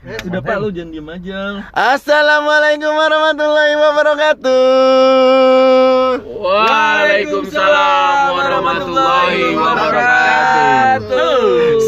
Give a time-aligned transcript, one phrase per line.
[0.00, 1.60] Udah Pak lu jangan diem aja.
[1.76, 4.64] Assalamualaikum warahmatullahi wabarakatuh.
[6.40, 11.36] Waalaikumsalam warahmatullahi wabarakatuh.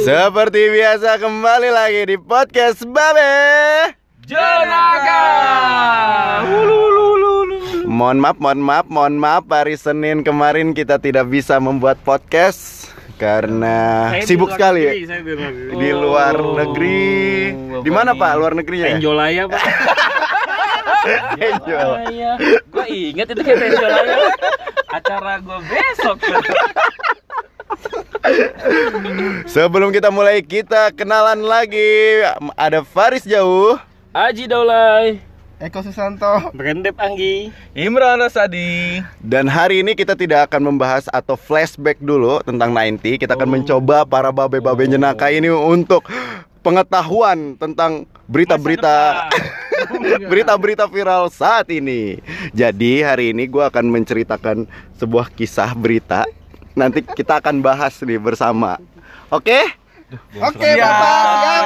[0.04, 3.96] Seperti biasa kembali lagi di podcast Babe.
[4.28, 5.24] Jenaka.
[7.88, 13.76] Mohon maaf, mohon maaf, mohon maaf hari Senin kemarin kita tidak bisa membuat podcast karena
[14.10, 14.90] Saya di sibuk luar sekali ya.
[14.90, 15.74] negeri, saya di luar negeri.
[15.74, 17.02] Di luar Oh, negeri.
[17.82, 18.12] Di Bapak mana.
[18.14, 18.32] Pak?
[18.34, 18.86] Luar negerinya?
[18.86, 18.94] ya?
[18.94, 19.62] Penjolaya pak
[21.34, 21.90] Enjol.
[22.08, 22.32] Iya
[22.64, 24.16] Gue inget itu kayak Penjolaya
[24.88, 26.16] Acara gue besok
[29.46, 32.22] Sebelum kita mulai kita kenalan lagi
[32.54, 33.74] ada Faris Jauh.
[34.12, 35.18] Aji Daulay
[35.62, 36.50] Eko Susanto.
[36.58, 37.54] Brendep Anggi.
[37.78, 38.98] Imran Rasadi.
[39.22, 44.02] Dan hari ini kita tidak akan membahas atau flashback dulu tentang 90 Kita akan mencoba
[44.02, 46.02] para babe-babe jenaka ini untuk
[46.66, 49.30] pengetahuan tentang berita-berita
[50.34, 52.18] Berita-berita viral saat ini.
[52.50, 54.66] Jadi hari ini gue akan menceritakan
[54.98, 56.26] sebuah kisah berita.
[56.74, 58.82] Nanti kita akan bahas nih bersama.
[59.30, 59.62] Oke?
[60.42, 61.62] Oke Bapak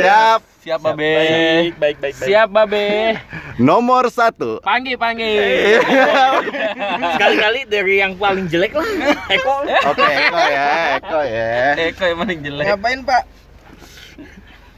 [0.00, 0.96] siap Siap Siap.
[0.96, 1.12] Babe.
[1.12, 3.20] Baik, baik, baik, Siap Babe.
[3.60, 4.64] Nomor satu.
[4.64, 5.84] Panggil, panggil.
[7.20, 8.88] Sekali-kali dari yang paling jelek lah.
[9.28, 9.60] Eko.
[9.92, 11.52] Oke, Eko ya, Eko ya.
[11.92, 12.64] Eko yang paling jelek.
[12.72, 13.22] Ngapain Pak?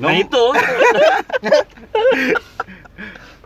[0.03, 0.45] Nah Nom- itu.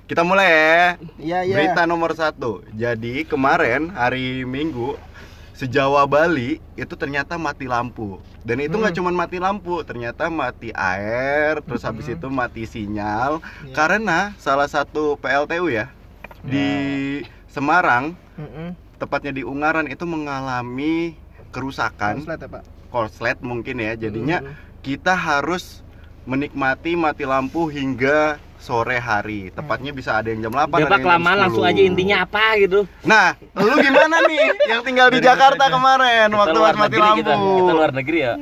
[0.08, 0.80] Kita mulai ya.
[1.20, 1.54] Iya iya.
[1.60, 2.64] Berita nomor satu.
[2.72, 4.96] Jadi kemarin hari Minggu
[5.60, 8.16] sejawa Bali itu ternyata mati lampu.
[8.40, 13.74] Dan itu nggak cuma mati lampu, ternyata mati air, terus habis itu mati sinyal Iya.
[13.76, 15.92] karena salah satu PLTU ya
[16.40, 16.64] di
[17.52, 18.72] Semarang, Mm-mm.
[18.96, 21.12] tepatnya di Ungaran itu mengalami
[21.52, 23.92] kerusakan Konslet ya Pak korslet mungkin ya.
[24.00, 24.54] Jadinya Mm.
[24.80, 25.84] kita harus
[26.24, 29.48] menikmati mati lampu hingga sore hari.
[29.50, 31.42] Tepatnya bisa ada yang jam 8 Udah ada yang kelamaan 10.
[31.48, 36.54] langsung aja intinya apa gitu Nah, lu gimana nih yang tinggal di Jakarta kemarin waktu
[36.54, 37.24] luar mati negeri lampu?
[37.24, 38.34] kita, kita luar negeri ya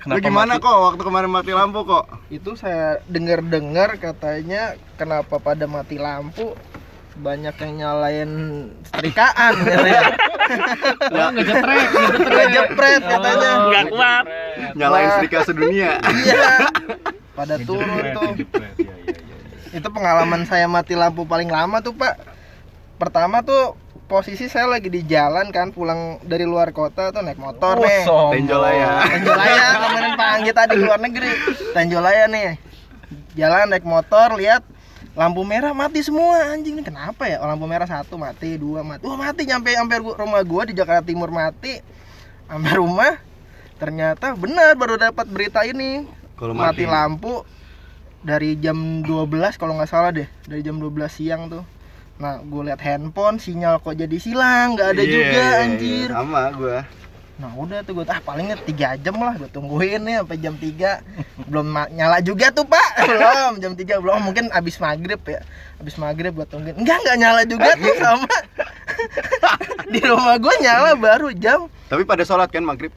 [0.00, 2.04] Lu gimana kok waktu kemarin mati lampu kok?
[2.26, 6.56] Itu saya dengar-dengar katanya Kenapa pada mati lampu
[7.20, 8.30] banyak yang nyalain
[8.88, 10.16] setrikaan katanya.
[11.12, 11.86] Oh, ngejeprek,
[12.16, 13.50] Nggak jepret katanya.
[13.68, 14.24] Nggak kuat.
[14.72, 16.00] Nyalain setrika sedunia.
[16.00, 16.48] Iya.
[17.36, 18.32] Pada turun tuh.
[19.70, 22.18] Itu pengalaman saya mati lampu paling lama tuh Pak.
[22.98, 23.78] Pertama tuh
[24.10, 28.02] posisi saya lagi di jalan kan pulang dari luar kota tuh naik motor nih.
[28.34, 29.06] Tenjolaya.
[29.06, 31.30] Tanjolaya kemarin Pak Anggi tadi luar negeri.
[31.70, 32.58] Tanjolaya nih.
[33.38, 34.66] Jalan naik motor lihat
[35.14, 37.42] lampu merah mati semua anjing ini kenapa ya?
[37.42, 39.06] Oh, lampu merah satu mati, dua mati.
[39.06, 41.78] Wah, mati nyampe sampai rumah gua di Jakarta Timur mati.
[42.50, 43.22] Sampai rumah
[43.78, 46.10] ternyata benar baru dapat berita ini.
[46.34, 46.82] Kalau mati.
[46.82, 46.84] mati.
[46.90, 47.46] lampu
[48.20, 51.64] dari jam 12 kalau nggak salah deh, dari jam 12 siang tuh.
[52.20, 55.62] Nah, gue lihat handphone sinyal kok jadi silang, nggak ada Iya, juga iya, iya.
[55.64, 56.08] anjir.
[56.12, 56.78] Sama gua.
[57.40, 61.48] Nah udah tuh gue ah palingnya tiga jam lah gue tungguin nih sampai jam 3
[61.48, 65.40] belum nyala juga tuh pak belum jam 3 belum mungkin abis maghrib ya
[65.80, 68.28] abis maghrib gue tungguin enggak enggak nyala juga tuh sama
[69.96, 72.92] di rumah gue nyala baru jam Tapi pada sholat kan maghrib.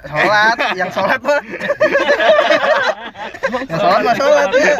[0.00, 1.40] Sholat yang sholat mah
[3.60, 4.74] yang sholat mah sholat ya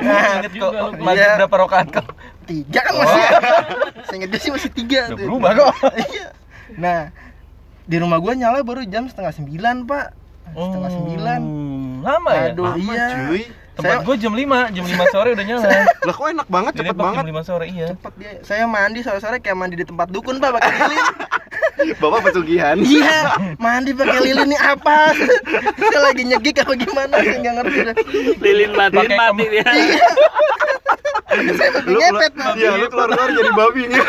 [0.00, 0.92] nah Ingat kok Juga lu.
[0.98, 1.36] maghrib Iya.
[1.38, 2.06] berapa rakaat kok?
[2.42, 3.22] tiga kan masih
[4.06, 5.24] saya ingat dia sih masih tiga Udah tuh.
[5.24, 5.74] berubah kok.
[5.94, 6.26] Iya.
[6.72, 7.00] nah
[7.82, 10.06] di rumah gue nyala baru jam setengah sembilan pak
[10.50, 12.44] setengah sembilan Hmm, Lama ya?
[12.50, 13.06] Aduh, Lama, iya.
[13.28, 13.42] cuy.
[13.70, 15.68] Tempat Saya- gue jam 5, jam 5 sore udah nyala.
[16.00, 17.16] Lah kok enak banget, cepet banget.
[17.18, 17.86] jam 5 sore iya.
[17.88, 21.06] cepet dia saya mandi sore-sore kayak mandi di tempat dukun pak pakai lilin
[21.96, 22.76] Bapak pesugihan.
[22.78, 25.12] iya mandi pakai lilin nih apa?
[25.76, 27.14] Saya lagi nyegik apa gimana?
[27.18, 27.78] Saya nggak ngerti.
[27.82, 27.96] Dah
[28.40, 29.64] Lilin Pakai mati dia.
[31.50, 33.82] saya pakai Lu ngepet iya, lu keluar-keluar jadi babi.
[33.86, 34.02] Nih.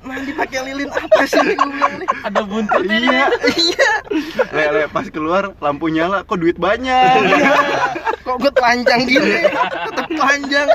[0.00, 2.08] mandi pakai lilin apa sih gue bilang nih.
[2.24, 3.28] Ada buntut Iya.
[3.60, 3.90] iya.
[4.48, 7.28] Le, le, pas keluar lampu nyala, kok duit banyak.
[8.22, 9.44] kok gue telanjang gini?
[9.84, 10.68] Tetap telanjang.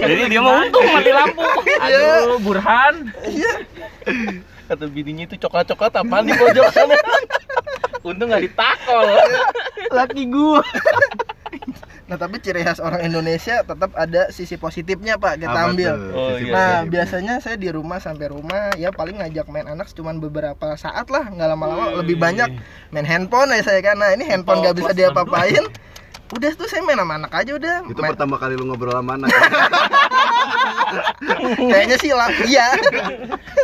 [0.00, 1.44] Jadi dia mau untung mati lampu.
[1.76, 2.94] Aduh, Burhan.
[3.28, 3.52] iya
[4.64, 6.96] Kata bininya itu coklat-coklat apaan di pojok sana?
[8.02, 9.04] Untung gak ditakol.
[9.90, 10.60] laki gua
[12.04, 15.92] nah tapi ciri khas orang Indonesia tetap ada sisi positifnya pak kita Apa ambil?
[16.12, 16.52] Oh, iya.
[16.52, 16.90] Nah, positif.
[16.92, 21.24] biasanya saya di rumah sampai rumah ya paling ngajak main anak cuman beberapa saat lah,
[21.24, 22.60] nggak lama-lama lebih banyak
[22.92, 23.96] main handphone ya saya kan.
[23.96, 25.64] Nah, ini handphone nggak bisa diapa-apain.
[26.28, 27.76] Udah tuh saya main sama anak aja udah.
[27.88, 29.28] Itu Main- pertama kali lu ngobrol sama anak.
[31.56, 32.66] Kayaknya sih lah, iya.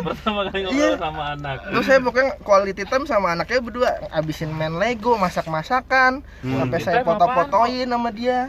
[0.00, 0.68] Pertama kali Iya.
[0.68, 1.56] ngobrol sama anak.
[1.66, 6.94] Terus saya pokoknya quality time sama anaknya berdua abisin main Lego, masak-masakan, sampai Quality saya
[7.00, 8.40] time foto-fotoin sama dia.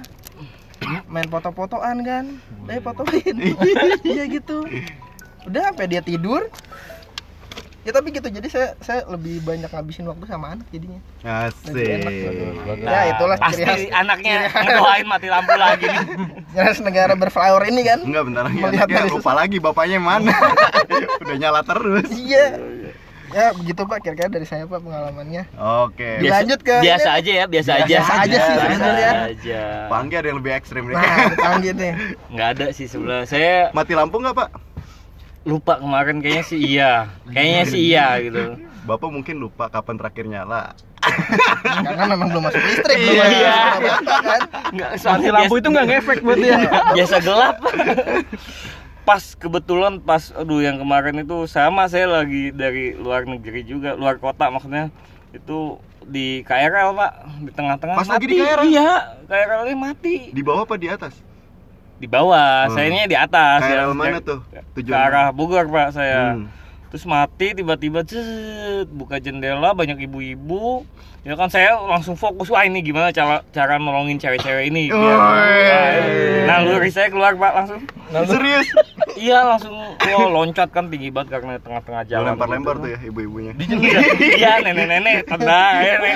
[1.05, 2.25] Main foto-fotoan kan.
[2.65, 3.35] Saya fotoin.
[4.07, 4.65] Iya gitu.
[5.45, 6.49] Udah sampai dia tidur.
[7.81, 8.27] Ya tapi gitu.
[8.27, 11.01] Jadi saya saya lebih banyak ngabisin waktu sama anak jadinya.
[11.19, 11.49] Enak.
[11.49, 11.87] Asik.
[12.79, 16.05] Ya itulah ciri khas Pasti anaknya ngedoain mati lampu lagi nih.
[16.53, 17.99] khas negara berflower ini kan.
[18.01, 20.29] Enggak bentar lagi Melihat anaknya dari lupa lagi bapaknya mana.
[21.21, 22.05] Udah nyala terus.
[22.07, 22.45] Iya.
[23.31, 25.47] Ya begitu Pak kira-kira dari saya Pak pengalamannya.
[25.87, 26.19] Oke.
[26.19, 27.17] Biasa- Lanjut ke biasa ini.
[27.17, 27.85] aja ya, biasa aja.
[27.87, 29.11] Biasa aja sih Biasa sebenarnya.
[29.25, 29.61] aja.
[29.87, 30.95] Panggi ada yang lebih ekstrim nih.
[30.95, 31.93] Nah, dipanggil nih.
[32.29, 33.23] Nggak ada sih sebelah.
[33.23, 34.49] Saya Mati lampu nggak pak?
[35.41, 36.93] Lupa kemarin kayaknya sih iya.
[37.27, 38.43] Kayaknya sih iya gitu.
[38.81, 40.73] Bapak mungkin lupa kapan terakhir nyala.
[41.81, 43.57] Karena memang belum masuk listrik belum Iya.
[43.73, 44.41] apa-apa kan.
[44.71, 46.57] Nggak, soalnya lampu itu nggak ngefek buat dia.
[46.93, 47.55] biasa gelap.
[49.01, 54.17] pas kebetulan pas aduh yang kemarin itu sama saya lagi dari luar negeri juga, luar
[54.17, 54.93] kota maksudnya.
[55.31, 58.27] Itu di KRL, Pak, di tengah-tengah Pas lagi mati.
[58.27, 58.65] di KRL?
[58.67, 58.89] Iya,
[59.25, 60.15] KRL-nya mati.
[60.29, 61.13] Di bawah apa di atas?
[62.01, 62.73] Di bawah, Hmm.
[62.73, 63.93] sayanya di atas KRL ya.
[63.93, 64.41] mana tuh?
[64.49, 66.33] Ke Tujuan arah Bogor, Pak, saya.
[66.33, 66.49] Hmm.
[66.89, 70.81] Terus mati tiba-tiba cet, buka jendela banyak ibu-ibu.
[71.21, 74.89] Ya kan saya langsung fokus wah ini gimana cara cara nolongin cewek-cewek ini.
[74.89, 76.49] biar-.
[76.49, 77.85] Nah, luri saya keluar Pak langsung.
[78.25, 78.65] Serius?
[79.21, 82.33] Iya langsung wah, loncat kan tinggi banget karena tengah-tengah jalan.
[82.33, 82.83] Lempar-lempar gitu.
[82.83, 83.53] tuh ya ibu-ibunya.
[84.17, 86.15] Iya nenek-nenek tenang ya, nek.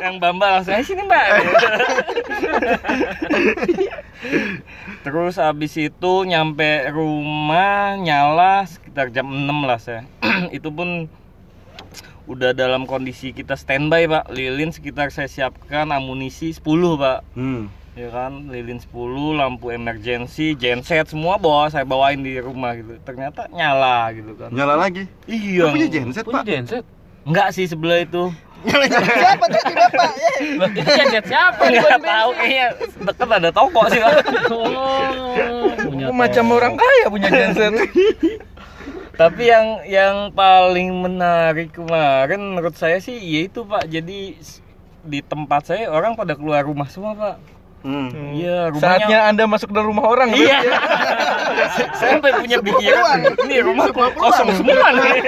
[0.00, 1.26] Yang bamba langsung "Eh, sini mbak.
[5.04, 10.08] Terus habis itu nyampe rumah nyala sekitar jam 6 lah saya.
[10.56, 11.12] itu pun
[12.26, 17.68] udah dalam kondisi kita standby pak lilin sekitar saya siapkan amunisi 10 pak Hmm.
[17.92, 18.88] ya kan lilin 10
[19.34, 24.74] lampu emergency genset semua bawa saya bawain di rumah gitu ternyata nyala gitu kan Nyala
[24.78, 25.04] lagi.
[25.24, 26.42] iya Lu punya genset pak?
[26.42, 26.84] genset.
[27.22, 28.32] enggak sih sebelah itu
[28.64, 29.48] Siapa Bapak?
[29.52, 31.60] Eh, Itu genset siapa?
[31.62, 32.66] enggak tahu kayaknya
[33.04, 34.12] deket ada toko sih Pak.
[34.48, 35.68] Oh,
[36.10, 37.72] macam orang kaya punya genset.
[39.14, 43.86] tapi yang yang paling menarik kemarin menurut saya sih yaitu pak.
[43.86, 44.38] Jadi
[45.04, 47.53] di tempat saya orang pada keluar rumah semua pak
[47.84, 48.08] Hmm.
[48.32, 50.32] iya rumahnya Saatnya Anda masuk dalam rumah orang.
[50.32, 50.56] Iya.
[51.94, 55.20] Saya sampai punya pikiran ini rumah kosong semua nih.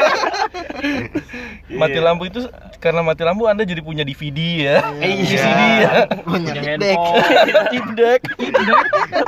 [1.68, 2.48] Mati lampu itu
[2.78, 4.76] karena mati lampu Anda jadi punya DVD ya.
[4.96, 5.36] Iya.
[5.36, 5.92] CD ya.
[6.18, 6.96] Punya deck.
[6.96, 7.16] handphone.
[7.72, 8.20] Tip deck.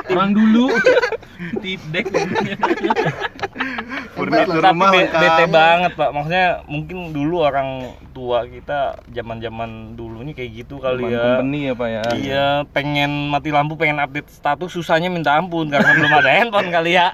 [0.09, 0.73] Orang dulu
[1.61, 2.05] tip deck
[4.11, 5.21] Furnitur rumah be- lengkap.
[5.21, 6.09] bete banget pak.
[6.11, 7.69] Maksudnya mungkin dulu orang
[8.11, 11.21] tua kita zaman zaman dulunya kayak gitu kali Teman ya.
[11.23, 12.03] company ya Pak ya.
[12.13, 16.95] Iya, pengen mati lampu, pengen update status, susahnya minta ampun karena belum ada handphone kali
[16.95, 17.11] ya.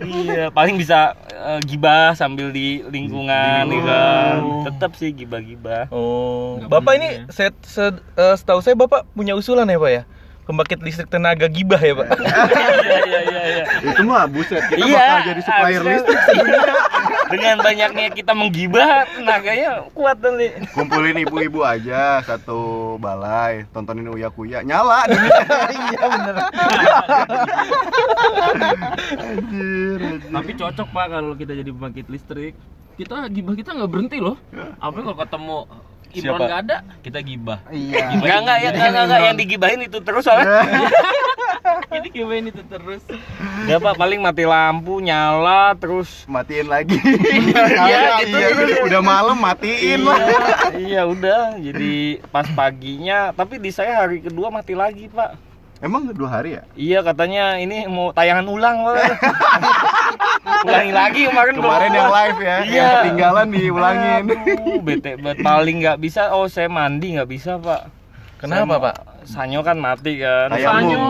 [0.00, 4.36] iya, paling bisa eh, gibah sambil di lingkungan, gitu kan.
[4.66, 5.86] Tetap sih gibah-gibah.
[5.88, 7.22] Oh, Nggak Bapak ini ya.
[7.30, 10.02] set, set- eh, setahu saya Bapak punya usulan ya Pak ya?
[10.40, 12.08] Pembangkit listrik tenaga gibah ya Pak?
[12.10, 13.64] Iya, iya, iya, iya.
[13.86, 16.74] Itu mah buset kita Iya, bakal jadi supplier listrik sebenarnya.
[17.30, 20.50] Dengan banyaknya kita menggibah, tenaganya kuat nanti.
[20.74, 25.06] Kumpulin ibu-ibu aja satu balai, tontonin Uya Kuya, nyala.
[25.70, 26.36] Iya bener.
[29.20, 30.30] Anjir, anjir.
[30.30, 32.54] tapi cocok pak kalau kita jadi pembangkit listrik
[32.98, 34.36] kita gibah kita nggak berhenti loh
[34.80, 35.58] apa kalau ketemu
[36.10, 36.44] Imron Siapa?
[36.44, 38.18] nggak ada kita gibah Iya.
[38.18, 40.62] Enggak, enggak, ya, enggak, enggak, enggak, yang digibahin itu terus soalnya.
[41.96, 43.02] ini gibahin itu terus
[43.62, 46.96] Enggak, Pak, paling mati lampu, nyala, terus Matiin lagi.
[47.80, 48.36] Iya, gitu.
[48.36, 50.18] Iya, udah malam matiin lah.
[50.74, 51.94] iya udah jadi
[52.28, 55.49] pas paginya tapi di saya hari kedua mati lagi pak
[55.80, 56.62] Emang dua hari ya?
[56.74, 58.84] iya katanya ini mau tayangan ulang
[60.62, 62.68] ulangi lagi kemarin belum Kemarin yang live ya, Iya.
[62.70, 64.24] yang ketinggalan diulangin.
[64.26, 67.88] Aduh, bete banget paling nggak bisa oh saya mandi nggak bisa pak
[68.36, 68.96] Kenapa, Saya mau- Pak?
[69.22, 70.80] sanyo kan mati kan Tayamum.
[70.80, 71.00] sanyo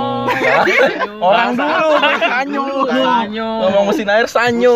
[1.24, 2.64] Orang dulu sanyo.
[2.90, 4.74] sanyo Ngomong mesin air sanyo.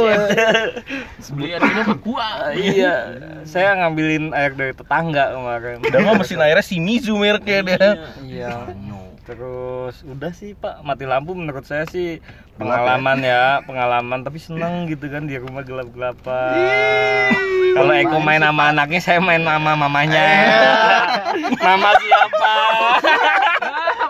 [1.29, 2.95] beli airnya Papua iya
[3.43, 7.89] saya ngambilin air dari tetangga kemarin Udah mah mesin airnya Shimizu mereknya dia.
[8.23, 8.53] Iya.
[9.25, 12.21] Terus udah sih Pak mati lampu menurut saya sih
[12.61, 17.33] pengalaman ya pengalaman tapi seneng gitu kan di rumah gelap-gelapan.
[17.75, 20.25] Kalau Eko main sama anaknya saya main sama mamanya.
[21.57, 22.55] Mama siapa?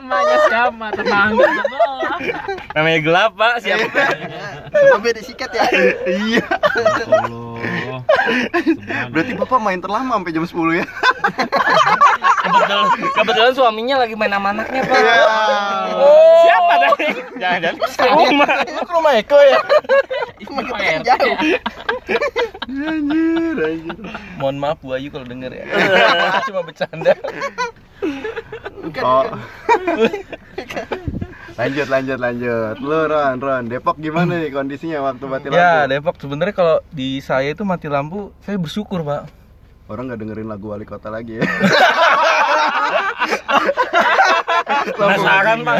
[0.05, 1.49] namanya siapa tetangga
[2.77, 4.03] Namanya gelap Pak siapa?
[4.71, 5.65] Babe disikat ya.
[6.05, 6.45] Iya.
[9.11, 10.87] Berarti Bapak main terlama sampai jam 10 ya?
[12.55, 14.99] kebetulan, kebetulan suaminya lagi main sama anaknya pak.
[15.95, 16.43] Oh.
[16.47, 17.07] Siapa tadi?
[17.41, 18.49] Jangan-jangan rumah.
[18.63, 19.59] Itu ke rumah Eko ya?
[20.47, 21.37] Cuma kita kan jauh.
[22.65, 23.97] Anjir, anjir.
[24.39, 25.65] Mohon maaf Bu Ayu kalau denger ya.
[26.47, 27.13] Cuma bercanda.
[29.01, 29.25] Oh.
[31.61, 32.75] lanjut lanjut lanjut.
[32.83, 35.59] Lu Ron, Ron, Depok gimana nih kondisinya waktu mati lampu?
[35.59, 39.31] Ya, Depok sebenarnya kalau di saya itu mati lampu, saya bersyukur, Pak.
[39.85, 41.45] Orang nggak dengerin lagu wali kota lagi ya.
[44.95, 45.77] Penasaran pak?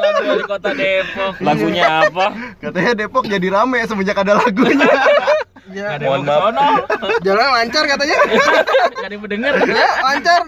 [0.00, 1.34] Lagu wali kota Depok.
[1.40, 2.26] Lagunya apa?
[2.58, 4.88] Katanya Depok jadi rame semenjak ada lagunya.
[5.70, 6.26] Ya, Ada yang
[7.22, 8.16] jalan lancar katanya.
[8.90, 9.52] Gak ada yang mendengar.
[9.62, 10.40] Ya, lancar.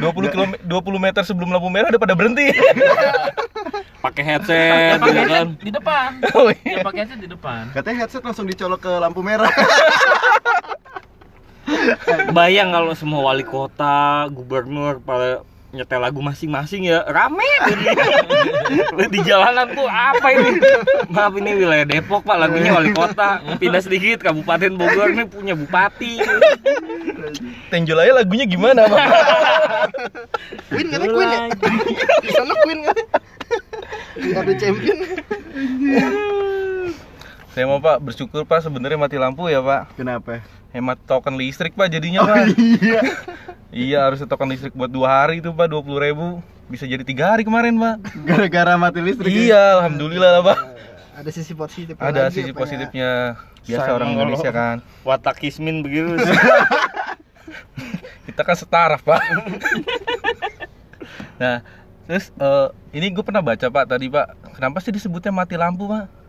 [0.00, 2.48] 20 km 20 meter sebelum lampu merah udah pada berhenti.
[4.00, 5.28] Pakai headset, Pakai gitu kan?
[5.28, 6.08] headset di depan.
[6.32, 6.80] Oh, Ya iya.
[6.80, 7.62] pakai headset di depan.
[7.72, 9.52] Katanya headset langsung dicolok ke lampu merah.
[12.36, 15.42] Bayang kalau semua wali kota, gubernur pada
[15.74, 17.42] nyetel lagu masing-masing ya rame
[19.10, 20.62] di jalanan tuh apa ini
[21.10, 26.22] maaf ini wilayah Depok pak lagunya wali kota pindah sedikit Kabupaten Bogor ini punya bupati
[27.72, 29.00] Tenjolaya lagunya gimana, Pak?
[30.70, 31.40] Queen katanya Queen ya.
[32.22, 32.96] Di sana Queen kan.
[34.44, 34.98] Ada champion.
[37.54, 39.94] Saya mau Pak bersyukur Pak sebenarnya mati lampu ya Pak.
[39.94, 40.42] Kenapa?
[40.74, 42.58] Hemat token listrik Pak jadinya Pak.
[42.58, 43.00] Iya.
[43.74, 46.38] Iya harus token listrik buat dua hari itu Pak 20 ribu
[46.70, 48.06] bisa jadi tiga hari kemarin Pak.
[48.22, 49.30] Gara-gara mati listrik.
[49.30, 49.38] ya?
[49.38, 50.58] Iya alhamdulillah lah Pak.
[51.18, 51.94] Ada sisi positif.
[51.98, 52.62] Ada lagi sisi apa ya?
[52.62, 53.10] positifnya
[53.66, 54.76] biasa Sayang orang Indonesia kan.
[55.06, 56.14] watak Kismin begitu
[58.30, 59.22] Kita kan setara Pak.
[61.38, 61.66] nah
[62.06, 64.54] terus eh, ini gue pernah baca Pak tadi Pak.
[64.54, 66.23] Kenapa sih disebutnya mati lampu Pak?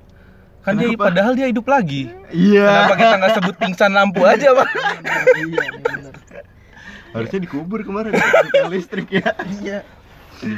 [0.66, 2.10] Kan dia padahal dia hidup lagi.
[2.34, 2.66] Iya.
[2.66, 4.68] Kenapa kita nggak sebut pingsan lampu aja Pak?
[5.38, 6.14] Iya, bener.
[7.14, 8.18] Harusnya dikubur kemarin
[8.68, 9.32] listrik ya.
[9.62, 9.86] Iya.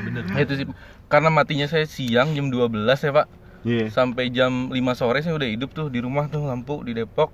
[0.09, 0.65] Nah, itu sih
[1.05, 3.27] karena matinya saya siang jam 12 ya Pak
[3.61, 3.91] Iya.
[3.91, 7.29] sampai jam 5 sore saya udah hidup tuh di rumah tuh lampu di Depok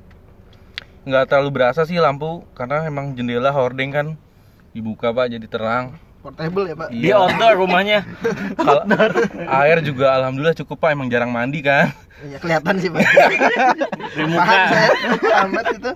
[1.03, 4.07] nggak terlalu berasa sih lampu karena emang jendela hordeng kan
[4.71, 6.87] dibuka Pak jadi terang Portable ya, Pak.
[6.89, 7.99] di outdoor rumahnya
[8.57, 8.83] Kalau
[9.59, 11.91] air juga alhamdulillah cukup Pak emang jarang mandi kan
[12.23, 13.03] Iya, kelihatan sih, Pak.
[14.15, 14.89] di muka Paham saya.
[15.43, 15.91] Amat itu.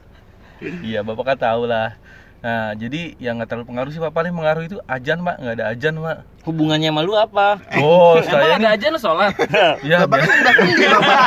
[0.83, 1.95] iya Bapak kan tahu lah
[2.37, 5.65] nah jadi yang nggak terlalu pengaruh sih Pak paling pengaruh itu ajan Pak nggak ada
[5.73, 9.33] ajan Pak hubungannya sama lu apa oh Emang saya ada nih aja lo sholat.
[9.89, 11.19] ya Bapak kan nyembah kendi, Bapak.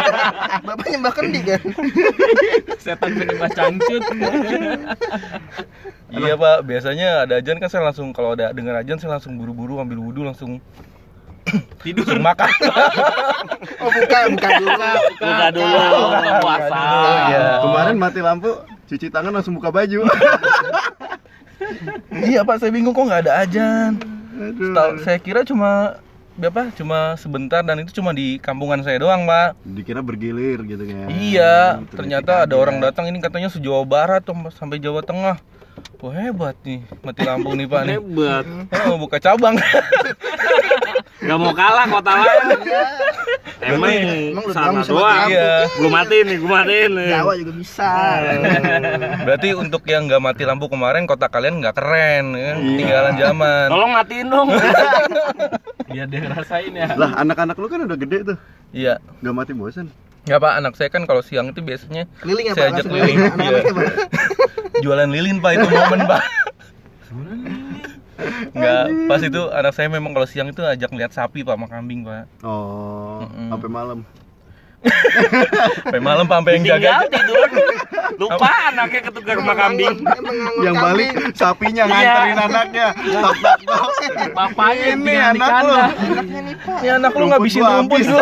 [0.64, 1.60] Bapak nyembah kendi kan.
[2.80, 4.02] Setan penyembah cangcut.
[6.10, 9.78] Iya pak, biasanya ada ajan kan saya langsung kalau ada dengar ajan saya langsung buru-buru
[9.78, 10.58] ambil wudhu langsung
[11.84, 12.02] Tidur.
[12.02, 12.50] langsung makan.
[13.80, 14.70] Oh, buka, buka dulu.
[15.20, 16.80] buka dulu Buka puasa.
[17.30, 17.44] Iya.
[17.62, 18.50] Kemarin mati lampu,
[18.90, 20.02] cuci tangan langsung buka baju.
[22.26, 24.02] iya pak, saya bingung kok nggak ada ajan.
[24.34, 24.74] Aduh.
[24.74, 26.02] Tahu, saya kira cuma
[26.34, 26.74] apa?
[26.74, 29.54] Cuma sebentar dan itu cuma di kampungan saya doang pak.
[29.62, 31.06] Dikira bergilir gitu kan.
[31.06, 35.38] Iya, Terus ternyata ada orang datang ini katanya se-Jawa Barat tuh sampai Jawa Tengah.
[36.00, 37.96] Wah hebat nih, mati lampu nih pak nih.
[38.00, 38.44] hebat
[38.74, 39.54] Eh, mau buka cabang.
[41.20, 42.44] Gak mau kalah kota lain
[43.60, 45.76] Emang Emang lu sana doang bisa doang mati lampu.
[45.76, 47.92] Gue matiin nih, gue matiin nih Jawa juga bisa.
[49.28, 52.52] Berarti untuk yang nggak mati lampu kemarin kota kalian nggak keren, ya?
[52.56, 53.66] ketinggalan zaman.
[53.68, 54.48] Tolong matiin dong
[55.90, 56.88] Biar dia ngerasain ya.
[56.96, 58.36] Lah, anak-anak lu kan udah gede tuh.
[58.72, 58.96] Iya.
[59.20, 59.90] Gak mati bosan.
[60.28, 62.76] Ya pak, anak saya kan kalau siang itu biasanya Keliling ya, saya Pak?
[62.76, 63.16] ajak keliling.
[63.18, 63.36] keliling.
[63.40, 63.60] Iya.
[64.84, 66.22] Jualan lilin pak itu momen pak.
[68.50, 72.02] Nggak, pas itu anak saya memang kalau siang itu ajak lihat sapi pak sama kambing
[72.02, 72.24] pak.
[72.40, 73.48] Oh, Mm-mm.
[73.50, 73.98] sampai malam.
[74.80, 77.04] Sampai malam pak sampai yang Tinggal jaga.
[77.10, 77.48] tidur
[78.16, 79.96] Lupa anaknya ketukar rumah kambing
[80.58, 81.92] Yang balik sapinya Iya.
[81.92, 82.86] nganterin anaknya.
[82.96, 83.90] Tok tok tok.
[84.32, 85.52] Bapaknya Ini anak lu.
[85.68, 85.90] kandang.
[85.92, 86.78] Anaknya nih, Pak.
[86.80, 88.18] Ini anak lu ngabisin rumput lu.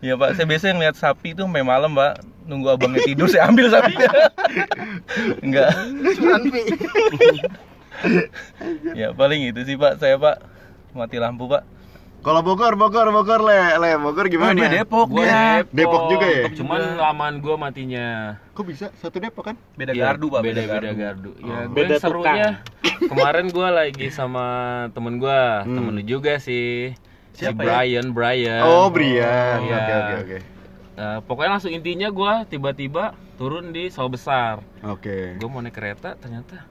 [0.00, 3.70] Iya pak, saya biasanya ngeliat sapi itu sampai malam pak Nunggu abangnya tidur, saya ambil
[3.70, 4.10] sapinya
[5.46, 5.70] Enggak.
[8.92, 10.40] Ya paling itu sih pak, saya pak
[10.90, 11.62] Mati lampu pak
[12.20, 14.52] Kalau Bogor, Bogor, Bogor le, le, Bogor gimana?
[14.52, 16.44] dia Depok Gua dia Depok juga ya?
[16.52, 18.36] Cuman lamaan gua matinya.
[18.52, 19.56] Kok bisa satu Depok kan?
[19.72, 21.30] Beda Iya, gardu pak, beda beda gardu.
[21.38, 21.72] Ya, Oh.
[21.72, 22.48] Beda serunya
[23.00, 24.44] kemarin gua lagi sama
[24.92, 25.76] temen gua, Hmm.
[25.76, 26.92] temen lu juga sih.
[27.32, 27.72] Siapa si ya?
[27.72, 28.62] Brian, Brian.
[28.64, 29.58] Oh, Brian.
[29.64, 29.76] Iya.
[29.80, 30.38] Oke, oke, oke.
[31.00, 34.60] Nah, pokoknya langsung intinya gua tiba-tiba turun di Sawah Besar.
[34.84, 35.40] Oke.
[35.40, 36.68] Gue mau naik kereta, ternyata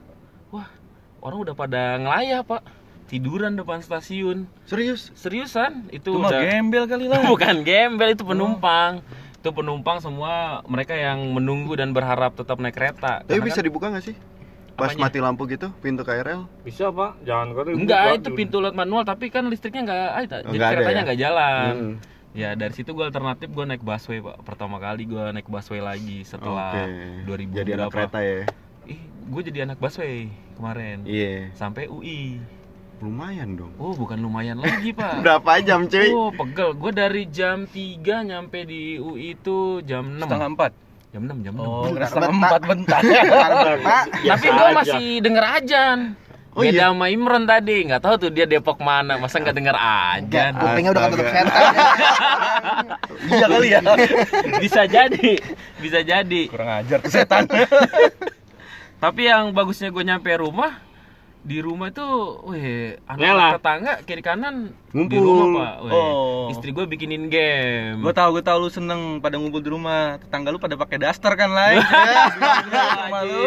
[0.54, 0.70] wah,
[1.18, 2.62] orang udah pada ngelayah, Pak.
[3.10, 4.46] Tiduran depan stasiun.
[4.70, 5.10] Serius?
[5.18, 5.90] Seriusan?
[5.90, 9.02] Itu mah udah gembel kali lah bukan gembel itu penumpang.
[9.42, 13.26] Itu penumpang semua mereka yang menunggu dan berharap tetap naik kereta.
[13.26, 14.16] Tapi Karena bisa kan dibuka nggak sih?
[14.78, 15.10] Pas Apanya?
[15.10, 16.46] mati lampu gitu, pintu KRL.
[16.62, 20.36] Bisa pak, jangan kau Enggak, itu pintu lewat manual tapi kan listriknya enggak ada.
[20.46, 21.02] Jadi Nggak keretanya ya?
[21.02, 21.72] enggak jalan.
[21.74, 21.94] Hmm.
[22.30, 24.38] Ya dari situ gue alternatif gue naik busway pak.
[24.42, 27.26] Pertama kali gue naik busway lagi setelah Oke.
[27.26, 27.94] 2000 Jadi anak berapa?
[28.06, 28.38] kereta ya.
[28.86, 30.14] Ih, gue jadi anak busway
[30.54, 31.02] kemarin.
[31.02, 31.50] Iya.
[31.52, 32.38] Sampai UI.
[33.00, 33.72] Lumayan dong.
[33.76, 35.24] Oh bukan lumayan lagi pak.
[35.24, 36.12] Berapa jam, cuy?
[36.12, 36.70] Oh pegel.
[36.72, 40.72] Gue dari jam 3 nyampe di UI itu jam 6 Setengah empat.
[41.10, 42.46] Jam 6 jam 6 Oh, Bentar, setengah bentar.
[42.46, 43.00] empat bentar.
[43.82, 45.98] Pak, Tapi gue masih denger ajan.
[46.50, 46.90] Oh, Beda iya?
[46.90, 50.52] sama Imron tadi, nggak tahu tuh dia Depok mana, masa nggak denger enggak, ajan.
[50.58, 51.62] kupingnya udah ketutup setan.
[53.20, 53.80] Iya kali ya.
[54.58, 55.32] bisa jadi,
[55.78, 56.42] bisa jadi.
[56.50, 57.46] Kurang ajar tuh setan.
[59.04, 60.82] Tapi yang bagusnya gue nyampe rumah,
[61.40, 62.04] di rumah itu,
[62.44, 65.18] weh, anak tetangga kiri kanan di Ngumpul.
[65.18, 65.74] rumah pak.
[65.82, 66.52] Weh, Oh.
[66.52, 67.96] istri gue bikinin game.
[67.98, 70.20] gue tau, gue tau lu seneng pada ngumpul di rumah.
[70.20, 71.80] Tetangga lu pada pakai daster kan, lu.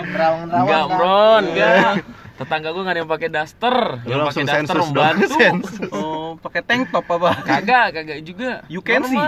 [0.02, 0.48] Rawangan-rawangan.
[0.58, 0.90] Enggak, kan.
[0.92, 1.94] Bron, enggak.
[2.34, 5.38] Tetangga gue nggak ada yang pakai daster, Lu yang pakai daster membantu.
[5.94, 7.46] Oh, pakai tank top apa?
[7.46, 8.66] Kagak, kagak juga.
[8.66, 9.22] You can see.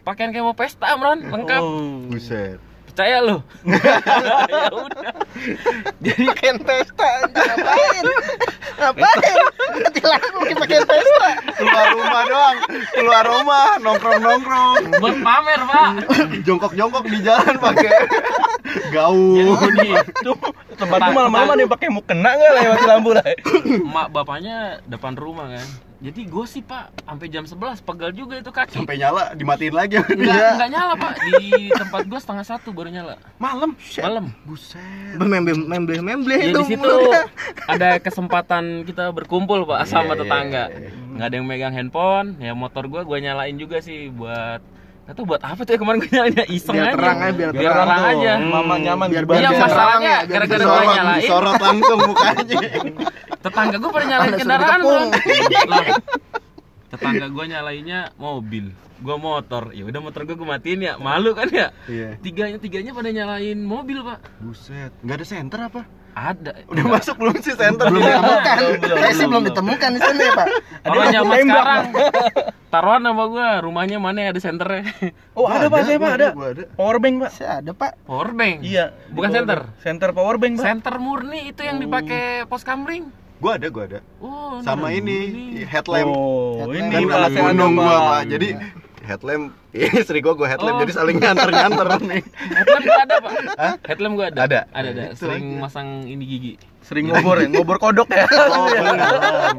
[0.00, 1.60] Pakaian kayak mau pesta, Bron, lengkap.
[1.60, 2.08] Oh.
[2.08, 2.56] Buset.
[2.98, 3.38] Percaya lu.
[4.50, 5.14] ya udah.
[6.02, 8.06] Jadi Pakaian pesta anjing, ngapain?
[8.74, 9.38] Ngapain?
[9.78, 11.30] Mati lampu pakai pakaian pesta.
[11.62, 12.56] Keluar rumah doang.
[12.90, 14.98] Keluar rumah, nongkrong-nongkrong.
[14.98, 15.90] buat pamer, Pak.
[16.42, 17.94] Jongkok-jongkok di jalan pakai
[18.90, 19.46] gaun.
[19.62, 20.34] gini, Tuh,
[20.74, 23.22] tempat malam-malam yang pakai mukena nggak lah mati lampu lah?
[23.78, 25.66] emak bapaknya depan rumah kan.
[25.98, 28.70] Jadi gue sih pak, sampai jam 11 pegal juga itu kaki.
[28.70, 29.98] Sampai nyala dimatiin lagi.
[29.98, 31.34] Enggak, enggak nyala pak, di
[31.74, 33.18] tempat gue setengah satu baru nyala.
[33.36, 33.74] Malam.
[33.98, 34.30] Malam.
[34.46, 34.78] Buset.
[35.18, 36.62] Memble memble memble Ya itu.
[36.62, 36.94] di situ
[37.66, 40.64] ada kesempatan kita berkumpul pak sama Iya, tetangga.
[40.70, 44.62] iya, Nggak ada yang megang handphone, ya motor gue gue nyalain juga sih buat
[45.08, 46.94] Gak tau buat apa tuh ya kemarin gue nyalain ya iseng Biar aja.
[46.94, 48.12] terang aja, biar biar terang terang tuh.
[48.12, 48.32] aja.
[48.38, 49.24] Mama nyaman Biar-.
[49.24, 52.58] Iya biar masalahnya ya, gara-gara gue nyalain disorot langsung mukanya.
[53.38, 54.80] tetangga gue pada nyalain kendaraan
[55.64, 55.84] Lah,
[56.88, 58.66] tetangga gue nyalainnya mobil
[58.98, 62.18] gue motor ya udah motor gue gue matiin ya malu kan ya Iya.
[62.18, 64.92] tiganya tiganya pada nyalain mobil pak Buset.
[65.00, 65.82] Enggak ada center apa?
[66.20, 67.84] Ada Udah masuk belum sih center?
[67.84, 68.12] belum Iya.
[68.12, 68.56] ditemukan.
[68.56, 69.42] belum, Saya sih belum, belum belum.
[69.46, 70.46] ditemukan di sana ya, Pak.
[70.90, 71.82] orang zaman tembak, sekarang
[72.68, 74.82] taruhan sama gue rumahnya mana ya ada senternya
[75.32, 76.28] Oh, ada, Pak, saya Pak, ada.
[76.30, 76.64] Gua ada.
[76.70, 77.30] Power bank, Pak.
[77.32, 77.92] Saya ada, Pak.
[78.02, 78.84] power bank Iya.
[79.08, 79.58] Bukan center?
[79.64, 79.80] bank.
[79.80, 80.64] Center power bank, Pak.
[80.64, 84.00] center murni itu yang dipakai pos kamling Gua ada, gua ada.
[84.18, 85.18] oh Sama ada ini
[85.62, 86.10] headlamp.
[86.10, 86.74] Oh, Headlamp.
[86.74, 88.02] ini kan anak ada, gunung gua, Pak.
[88.02, 88.22] Pak.
[88.28, 88.48] Jadi
[89.08, 89.56] headlamp
[89.98, 90.82] istri gua gua headlamp Oh.
[90.84, 92.22] jadi saling nyanter-nyanter nih.
[92.52, 93.32] headlamp gue ada pak
[93.82, 94.60] headlamp gue ada Ada?
[94.70, 95.60] ada ada sering aja.
[95.64, 98.24] masang ini gigi Sering ngobor ya, ngobor kodok ya.
[98.48, 98.64] Oh,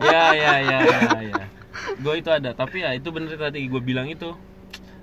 [0.02, 1.44] ya ya ya ya, ya.
[1.96, 4.34] gue itu ada tapi ya itu bener tadi gue bilang itu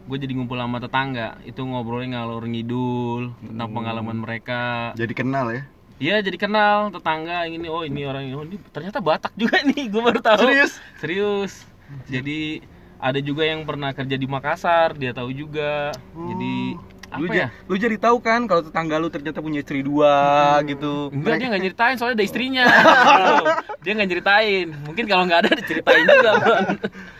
[0.06, 5.62] gue jadi ngumpul sama tetangga itu ngobrolnya ngalor ngidul tentang pengalaman mereka Jadi kenal ya.
[5.96, 9.62] Iya jadi kenal tetangga yang ini oh ini orang ini oh, ini ternyata Batak juga
[9.62, 10.72] nih gue baru tahu Serius?
[10.98, 11.52] serius
[12.04, 12.60] jadi
[12.96, 16.54] ada juga yang pernah kerja di Makassar dia tahu juga jadi
[17.06, 20.10] apa Lu, ya lu jadi tahu kan kalau tetangga lu ternyata punya istri dua
[20.66, 21.06] gitu.
[21.14, 22.64] Enggak, dia nggak nyeritain soalnya ada istrinya.
[23.86, 24.66] dia nggak nyeritain.
[24.82, 26.32] Mungkin kalau nggak ada diceritain juga.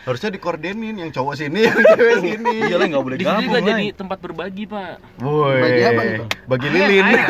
[0.02, 2.54] Harusnya dikoordenin yang cowok sini, yang cewek sini.
[2.66, 3.46] Iya lah nggak boleh Di sini gabung.
[3.46, 3.68] juga Lai.
[3.70, 4.94] jadi tempat berbagi, Pak.
[5.22, 5.60] Woi.
[5.62, 6.26] Bagi apa Bang?
[6.50, 7.04] Bagi Air, lilin.
[7.06, 7.26] air.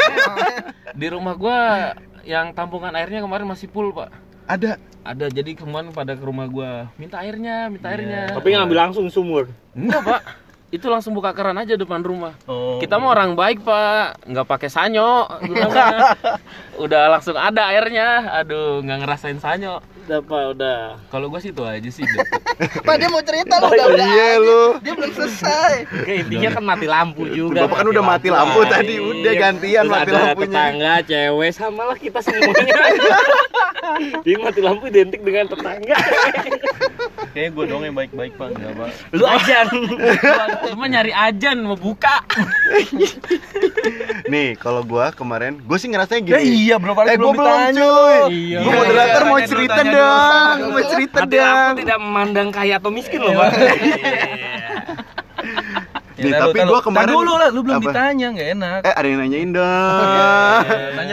[1.04, 1.58] Di rumah gua
[2.24, 4.08] yang tampungan airnya kemarin masih full, Pak.
[4.46, 4.78] Ada.
[5.06, 8.34] Ada jadi kemarin pada ke rumah gua minta airnya, minta airnya.
[8.34, 9.46] Tapi ngambil langsung sumur.
[9.70, 10.22] Enggak, Pak.
[10.74, 12.34] Itu langsung buka keran aja depan rumah.
[12.50, 12.82] Oh.
[12.82, 14.26] Kita mau orang baik, Pak.
[14.26, 15.30] Nggak pakai sanyo.
[16.82, 18.42] Udah langsung ada airnya.
[18.42, 19.78] Aduh, nggak ngerasain sanyo.
[20.06, 20.80] Udah Pak, udah.
[21.10, 22.06] Kalau gua sih itu aja sih.
[22.86, 24.06] Pak dia mau cerita lu udah udah.
[24.06, 24.62] Iya lu.
[24.78, 25.72] Dia belum selesai.
[25.92, 27.66] Oke, intinya kan mati lampu juga.
[27.66, 30.46] Bapak kan udah mati lampu tadi, udah gantian mati lampunya.
[30.46, 32.76] tetangga, cewek, sama lah kita semuanya.
[34.22, 35.96] Dia mati lampu identik dengan tetangga.
[37.32, 38.88] Kayaknya gue dong yang baik-baik pak, enggak pak.
[39.10, 39.66] Lu ajan.
[40.66, 42.22] Cuma nyari ajan mau buka.
[44.26, 46.66] Nih, kalau gua kemarin, gua sih ngerasain Ya gini.
[46.66, 47.78] iya, berapa kali Eh, gua belum ditanya.
[47.78, 48.18] cuy.
[48.32, 48.58] Iya.
[48.58, 49.74] Gua moderator mau cerita.
[49.96, 50.54] Dong.
[50.58, 51.72] Gua mau cerita lampu dong.
[51.78, 53.50] tidak memandang kaya atau miskin loh, Pak.
[56.16, 56.82] Nih, Ya, tapi taruh, gua taruh.
[56.82, 57.84] kemarin- dulu lah, lu belum Apa?
[57.86, 58.80] ditanya, nggak enak.
[58.82, 60.00] Eh, ada yang nanyain dong.
[60.00, 60.28] Tanya,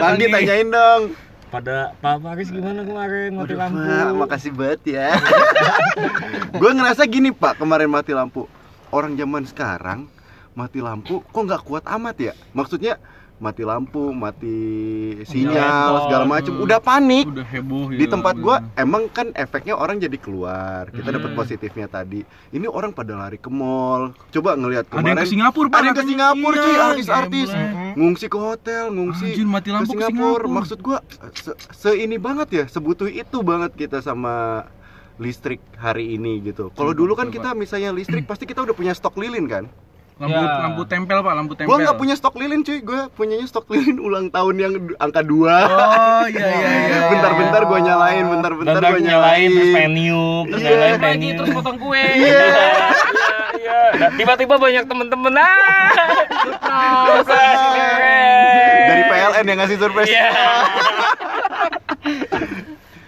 [0.00, 0.32] Panggi.
[0.34, 1.02] tanyain dong.
[1.46, 3.78] Pada Pak Faris gimana kemarin mati Waduh, lampu?
[3.78, 5.08] Pak, makasih banget ya.
[6.58, 8.50] gue ngerasa gini pak kemarin mati lampu.
[8.90, 10.10] Orang zaman sekarang
[10.50, 12.32] mati lampu kok nggak kuat amat ya?
[12.50, 12.98] Maksudnya
[13.44, 14.56] mati lampu, mati
[15.12, 15.28] laptop.
[15.28, 16.52] sinyal, segala macem.
[16.56, 17.28] Udah panik.
[17.28, 18.16] Udah heboh Di gitu.
[18.16, 20.88] tempat gua emang kan efeknya orang jadi keluar.
[20.88, 21.38] Kita dapat Hmm.
[21.38, 22.24] positifnya tadi.
[22.48, 24.16] Ini orang pada lari ke mall.
[24.30, 25.20] Coba ngelihat Ada yang kemarin.
[25.20, 25.76] ke Singapura, Pak.
[25.76, 27.48] Ada yang ke Singapura, cuy, Iya, artis-artis.
[27.94, 30.46] Ngungsi ke hotel, ngungsi Anjir, mati lampu ke Singapura.
[30.48, 30.98] Maksud gua
[31.34, 34.64] se, se ini banget ya, sebutuh itu banget kita sama
[35.14, 36.72] listrik hari ini gitu.
[36.72, 39.64] Kalau dulu kan kita misalnya listrik pasti kita udah punya stok lilin kan.
[40.14, 40.46] Lampu Ya.
[40.62, 41.66] lampu tempel, Pak, lampu tempel.
[41.66, 45.26] Gua nggak punya stok lilin cuy, gua punyanya stok lilin ulang tahun yang angka 2
[45.26, 46.98] Oh, iya iya iya.
[47.10, 49.90] Bentar-bentar gua nyalain, bentar-bentar Bentar gua nyalain terus nyalain.
[49.90, 50.70] menu, terus Iya.
[50.70, 51.36] nyalain lagi menu.
[51.36, 52.44] terus potong kue Iya.
[53.54, 53.78] Iya.
[53.96, 55.88] Nah, tiba-tiba banyak temen-temen ah.
[57.10, 57.64] Surprise.
[58.84, 60.08] Dari PLN yang ngasih surprise.
[60.08, 60.28] Iya.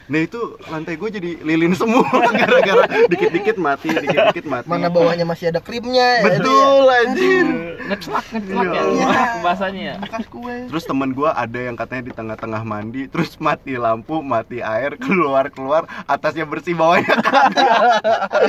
[0.07, 2.07] Nah itu lantai gue jadi lilin semua
[2.41, 4.67] gara-gara dikit-dikit mati, dikit-dikit mati.
[4.67, 6.25] Mana bawahnya masih ada krimnya ya, ya.
[6.31, 7.47] Betul anjir.
[7.87, 9.07] ngecelak ngecelak ya Iya.
[9.41, 10.57] bahasanya ya Bekas kue.
[10.67, 15.87] Terus temen gua ada yang katanya di tengah-tengah mandi, terus mati lampu, mati air, keluar-keluar,
[16.05, 17.79] atasnya bersih, bawahnya kagak.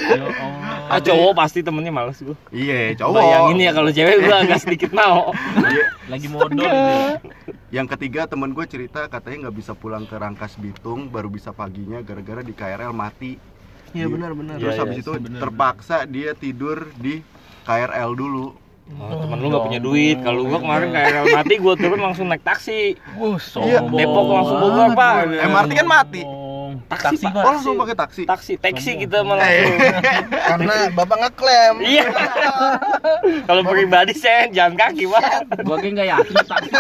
[0.10, 2.34] ya Allah Ah cowok pasti temennya males gua.
[2.50, 3.14] Iya, cowok.
[3.14, 5.34] Bayangin ya kalau cewek gua agak sedikit mau.
[5.58, 5.86] Iya.
[6.08, 7.30] lagi modal gitu
[7.68, 12.00] Yang ketiga temen gue cerita katanya nggak bisa pulang ke Rangkas Bitung, baru bisa paginya
[12.02, 13.32] gara-gara di KRL mati.
[13.96, 14.56] Iya benar benar.
[14.60, 17.24] Terus Iya, habis iya, itu bener, terpaksa dia tidur di
[17.64, 18.48] KRL dulu.
[18.88, 20.18] Oh, temen lu gak punya duit.
[20.24, 22.96] Kalau gua kemarin kayak mati gua turun langsung naik taksi.
[22.96, 25.14] Iya, sombong Depok langsung Bogor, Pak.
[25.28, 26.22] MRT kan mati.
[26.88, 27.32] Taksi, Pak.
[27.36, 28.24] Oh langsung pakai taksi.
[28.24, 29.44] Taksi, taksi kita malah.
[29.44, 29.68] Eh,
[30.56, 31.76] Karena bapak ngeklaim.
[31.84, 32.06] Iya.
[33.48, 35.24] Kalau pribadi saya jalan kaki, Pak.
[35.68, 36.72] gua kayak nggak yakin taksi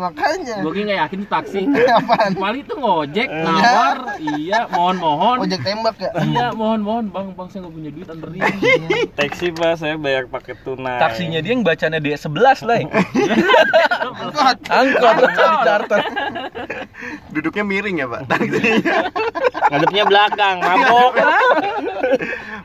[0.00, 0.56] Makanya.
[0.64, 1.60] kayak nggak yakin tuh taksi
[2.00, 2.32] Apaan?
[2.32, 6.10] paling tuh ngojek nawar iya mohon mohon Ojek tembak ya.
[6.24, 8.40] iya mohon mohon bang bang saya nggak punya duit anterin
[9.20, 10.96] Taksi, Pak, saya bayar pakai tunai.
[10.96, 12.78] Taksinya dia yang bacanya D11 lah.
[14.00, 14.58] Angkot.
[14.70, 16.00] Angkot cari charter.
[17.34, 18.20] Duduknya miring ya pak.
[18.30, 19.12] Taksinya.
[19.70, 21.12] ngadepnya belakang, mabok.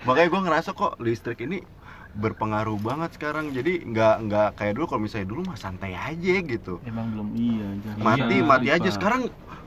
[0.08, 1.60] Makanya gue ngerasa kok listrik ini
[2.16, 3.52] berpengaruh banget sekarang.
[3.52, 6.80] Jadi nggak nggak kayak dulu kalau misalnya dulu mah santai aja gitu.
[6.82, 7.68] Emang belum iya.
[7.98, 8.76] Mati Iya, mati Pak.
[8.78, 8.90] aja.
[8.90, 9.22] Sekarang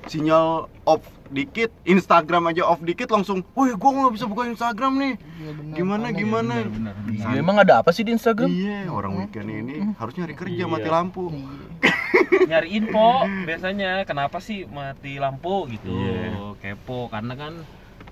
[0.05, 0.47] sinyal
[0.83, 5.15] off dikit, Instagram aja off dikit langsung, woi gue nggak bisa buka Instagram nih.
[5.21, 5.75] Iya, benar.
[5.77, 6.55] Gimana gimana?
[6.65, 7.37] Benar, Iya.
[7.37, 8.49] Emang ada apa sih di Instagram?
[8.49, 10.67] Iya, orang weekend ini harus nyari kerja Iya.
[10.67, 11.29] mati lampu.
[12.49, 13.11] nyari info
[13.45, 16.57] biasanya kenapa sih mati lampu gitu Iya.
[16.57, 17.53] kepo karena kan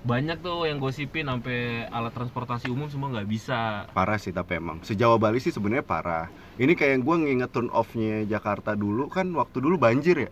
[0.07, 4.79] banyak tuh yang gosipin sampai alat transportasi umum semua nggak bisa Parah sih tapi emang.
[4.87, 6.31] Sejauh Bali sih sebenarnya parah.
[6.55, 10.31] Ini kayak gue nginget turn off-nya Jakarta dulu kan waktu dulu banjir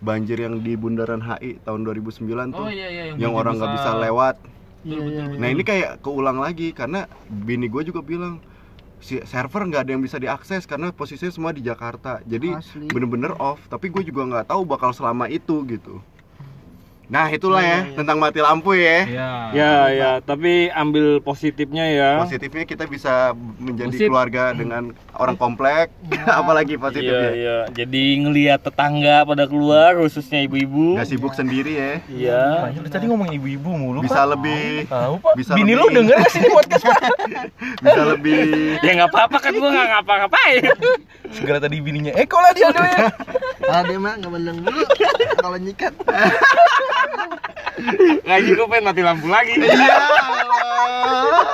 [0.00, 2.64] Banjir yang di Bundaran HI tahun 2009 tuh.
[2.64, 4.36] oh iya iya yang banjir orang nggak bisa lewat.
[4.82, 5.22] Iya, iya.
[5.36, 8.40] Nah ini kayak keulang lagi karena bini gue juga bilang
[9.02, 12.24] si server nggak ada yang bisa diakses karena posisinya semua di Jakarta.
[12.24, 12.88] Jadi Asli.
[12.88, 13.60] bener-bener off.
[13.68, 16.00] Tapi gue juga nggak tahu bakal selama itu gitu.
[17.04, 19.04] Nah itulah ya tentang mati lampu ya.
[19.04, 19.30] Iya.
[19.52, 22.10] Ya, ya, tapi ambil positifnya ya.
[22.18, 24.08] Positifnya kita bisa menjadi Positif.
[24.08, 25.92] keluarga dengan orang komplek.
[26.40, 27.30] Apalagi Iya, positifnya.
[27.32, 27.58] iya.
[27.68, 30.96] Jadi ngelihat tetangga pada keluar, khususnya ibu-ibu.
[30.96, 31.92] Nggak sibuk sendiri ya.
[32.08, 32.42] Iya.
[32.86, 34.00] Tadi ngomong ibu-ibu mulu.
[34.00, 34.32] Bisa Pak.
[34.32, 35.32] lebih Tahu Pak.
[35.36, 36.84] bisa Bini lebih- lu denger gak sih podcast?
[37.84, 38.40] bisa lebih
[38.80, 40.62] Ya nggak apa-apa kan gua nggak ngapa-ngapain.
[41.34, 43.08] Segera tadi bininya Eko lah dia dulu ya.
[43.64, 44.80] Ah, dia mah nggak menang dulu.
[45.34, 45.92] Kalau nyikat.
[48.22, 49.54] Ngaji gua pengen mati lampu lagi.
[49.58, 51.46] Ya Allah.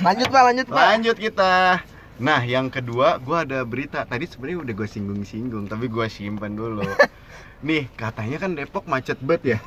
[0.00, 0.84] Lanjut pak, lanjut pak.
[0.96, 1.82] Lanjut kita.
[2.20, 4.04] Nah, yang kedua, gua ada berita.
[4.04, 6.84] Tadi sebenarnya udah gue singgung-singgung, tapi gua simpan dulu.
[7.60, 9.58] Nih, katanya kan Depok macet banget ya.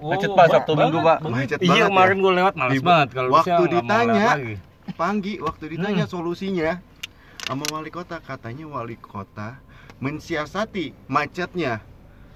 [0.00, 1.18] Macet Pak Sabtu Minggu Pak.
[1.26, 2.22] Macet Iya banget kemarin ya.
[2.22, 4.56] gua lewat males banget kalau waktu bisa ditanya, lewat lagi.
[4.96, 6.82] Panggi, waktu ditanya solusinya
[7.46, 9.58] sama wali kota, katanya wali kota
[10.00, 11.84] mensiasati macetnya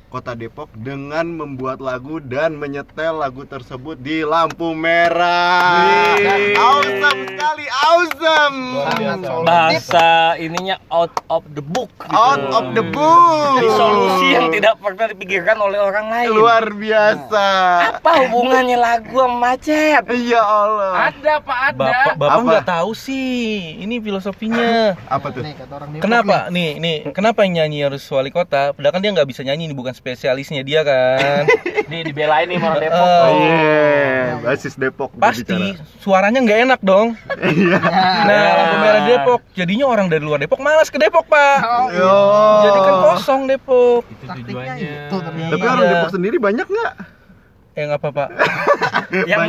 [0.08, 6.14] kota Depok dengan membuat lagu dan menyetel lagu tersebut di lampu merah.
[6.14, 6.54] Wih.
[6.54, 8.56] Awesome sekali, awesome.
[9.42, 11.90] Bahasa ininya out of the book.
[12.06, 12.14] gitu.
[12.14, 13.58] Out of the book.
[13.58, 16.28] Jadi solusi yang tidak pernah dipikirkan oleh orang lain.
[16.30, 17.46] luar biasa.
[17.98, 20.02] Apa hubungannya lagu sama macet?
[20.14, 21.10] Ya Allah.
[21.10, 22.48] ada pak ada Bapak Bapak Apa?
[22.48, 23.76] nggak tahu sih.
[23.82, 24.94] Ini filosofinya.
[25.10, 25.42] Apa tuh?
[25.42, 26.36] Nih kata orang Depok Kenapa?
[26.54, 28.72] Nih, nih, kenapa yang nyanyi harus wali kota?
[28.72, 31.48] Padahal kan dia nggak bisa nyanyi, ini bukan spesialisnya dia kan.
[31.90, 34.36] nih dibelain nih orang Depok Eh, Oh, yeah.
[34.38, 35.80] basis Depok dia Pasti bicara.
[35.98, 37.16] suaranya nggak enak dong.
[37.34, 37.78] Iya.
[38.22, 39.40] Nah, lampu merah Depok.
[39.52, 41.56] Jadinya orang dari luar Depok malas ke Depok, Pak.
[41.90, 42.16] Yo.
[42.62, 44.04] Jadi kan kosong Depok.
[44.04, 45.50] itu Taktiknya tujuannya itu ternyata.
[45.50, 45.72] Tapi Iya.
[45.72, 46.92] orang Depok sendiri banyak nggak?
[47.74, 48.28] Eh nggak apa, Pak.
[49.30, 49.40] Yang.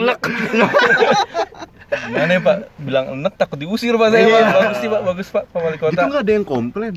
[1.86, 2.58] Gimana ya Pak?
[2.78, 4.42] Bilang enek takut diusir Pak saya Pak.
[4.52, 6.02] Bagus sih Pak, bagus Pak, Pak Wali Itu Kota.
[6.02, 6.96] nggak ada yang komplain.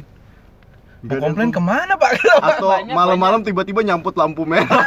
[0.99, 2.11] Ada komplain ke mana Pak?
[2.51, 4.67] Atau malam-malam tiba-tiba nyamput lampu merah.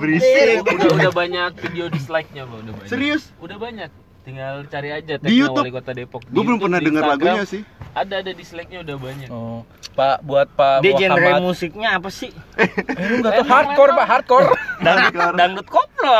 [0.00, 0.64] Berisik.
[0.64, 2.88] udah udah banyak video dislike-nya, Bang, udah banyak.
[2.88, 3.28] Serius?
[3.36, 3.90] Udah banyak.
[4.24, 5.64] Tinggal cari aja Di YouTube?
[5.64, 6.20] Wali Kota Depok.
[6.28, 7.64] Gue belum pernah dengar lagunya sih.
[7.92, 9.28] Ada ada dislike-nya udah banyak.
[9.28, 11.42] Oh, Pak buat Pak Dia genre Muhammad.
[11.42, 12.30] musiknya apa sih?
[12.54, 12.70] Eh,
[13.08, 14.48] lu enggak tahu hardcore Pak, hardcore.
[14.78, 16.16] Dangdut, dangdut koplo.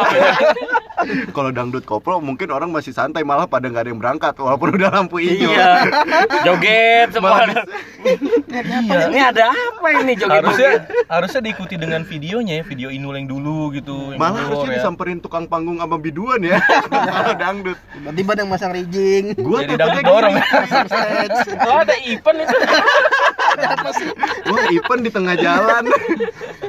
[1.37, 4.91] Kalau dangdut koplo mungkin orang masih santai malah pada nggak ada yang berangkat walaupun udah
[4.91, 5.47] lampu hijau.
[5.47, 5.87] iya.
[6.47, 7.47] Joget semua.
[7.47, 7.63] Malah
[8.49, 9.07] Iya.
[9.07, 10.43] Ini ada apa ini joget?
[10.43, 10.71] Harusnya
[11.07, 14.11] harusnya diikuti dengan videonya ya, video Inul yang dulu gitu.
[14.11, 14.77] yang Malah dulu, harusnya ya.
[14.83, 16.59] disamperin tukang panggung sama biduan ya.
[16.59, 17.79] Kalau dangdut.
[17.95, 19.25] Tiba-tiba ada yang masang rijing.
[19.39, 20.35] Gua Jadi takutnya dangdut dorong.
[21.69, 22.57] Oh, ada event itu.
[24.49, 25.85] Wah, event di tengah jalan.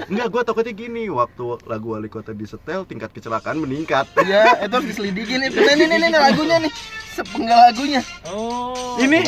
[0.05, 4.05] Enggak, gua takutnya gini, waktu lagu wali kota disetel tingkat kecelakaan meningkat.
[4.19, 5.49] Iya, itu harus diselidikin nih.
[5.49, 6.71] Nih, nih, nih, nih, lagunya nih.
[7.09, 8.01] Sepenggal lagunya.
[8.27, 8.97] Oh.
[8.97, 9.23] Ini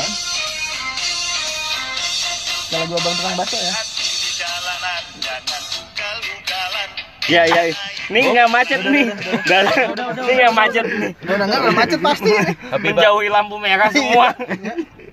[2.67, 3.73] Kalau gua bang tukang bakso ya.
[7.29, 7.61] Iya, iya.
[8.11, 9.05] Ini nggak macet nih.
[9.45, 9.71] Dan-
[10.19, 11.11] Ini nggak macet nih.
[11.21, 12.31] Udah udah nggak macet pasti.
[12.75, 14.35] Menjauhi lampu merah semua.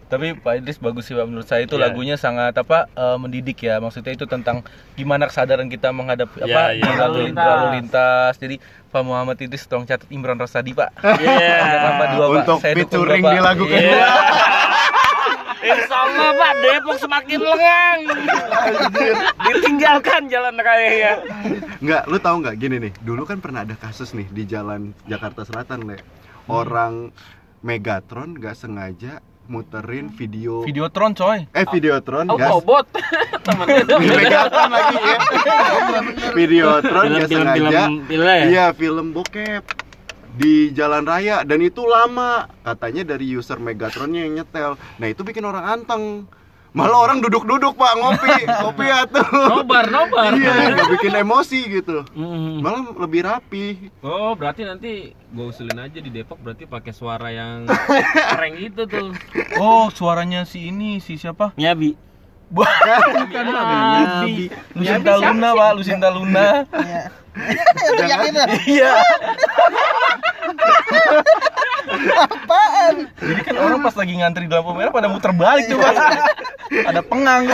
[0.08, 1.84] Tapi Pak Idris bagus sih Pak menurut saya itu Iya.
[1.84, 3.76] lagunya sangat apa eh, mendidik ya.
[3.76, 6.92] Maksudnya itu tentang gimana kesadaran kita menghadapi apa Iya, di iya.
[6.96, 7.46] lalu Lalu lintas.
[7.46, 8.32] lalu lintas.
[8.36, 8.56] Jadi
[8.88, 10.90] Pak Muhammad Idris tolong catat Imran Rosadi Pak.
[11.18, 11.56] Iya.
[11.60, 12.36] Kenapa dua Pak?
[12.38, 13.76] untuk Saya featuring di lagu Iya.
[13.78, 14.08] kedua.
[15.60, 17.98] Insya Allah Pak Depok semakin lengang.
[19.44, 21.18] Ditinggalkan jalan raya.
[21.76, 22.92] Enggak, lu tahu nggak gini nih.
[22.98, 25.98] Dulu kan pernah ada kasus nih di jalan Jakarta Selatan, Le.
[26.46, 27.10] Orang
[27.58, 29.18] Megatron nggak sengaja
[29.48, 31.48] muterin video Videotron coy.
[31.48, 32.86] eh Videotron Oh, gas bobot.
[33.44, 35.16] Temennya lagi ya.
[36.30, 37.82] Videotron nggak Film-film sengaja.
[38.04, 38.44] film ya.
[38.44, 39.64] Iya, film bokep
[40.30, 45.42] di jalan raya dan itu lama katanya dari user Megatronnya yang nyetel nah itu bikin
[45.42, 46.30] orang anteng
[46.70, 50.30] malah orang duduk-duduk pak ngopi ngopi tuh Nobar, nobar.
[50.32, 52.60] iya nggak bikin emosi gitu Mm.
[52.60, 53.66] malah lebih rapi
[54.00, 57.64] Oh, berarti nanti gue usulin aja di Depok berarti pakai suara yang
[58.30, 59.08] keren gitu tuh.
[59.56, 61.52] Oh, suaranya si ini si siapa?
[61.54, 61.96] Nyabi.
[62.48, 64.48] Bukan Nabi.
[64.72, 66.64] Lucinta Luna, Pak, Lucinta Luna.
[67.38, 68.16] Iya.
[68.28, 68.42] Itu.
[68.68, 68.92] Iya.
[72.18, 72.94] Apaan?
[73.16, 75.94] Jadi kan orang pas lagi ngantri di lampu merah pada muter balik tuh, Pak.
[76.68, 77.48] Ada pengang.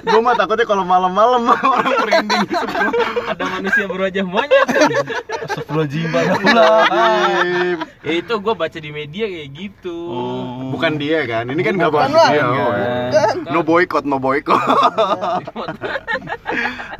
[0.00, 1.44] gue mah takutnya kalau malam-malam
[1.76, 2.46] orang merinding
[3.28, 4.66] Ada manusia berwajah monyet.
[5.44, 6.22] Astagfirullahaladzim, Pak.
[6.24, 6.82] Astagfirullah.
[8.06, 9.96] ya itu gue baca di media kayak gitu.
[10.08, 10.56] Oh.
[10.76, 12.52] bukan dia kan ini kan nggak bahas dia oh.
[12.52, 13.36] Bukan.
[13.48, 14.60] no boykot no boykot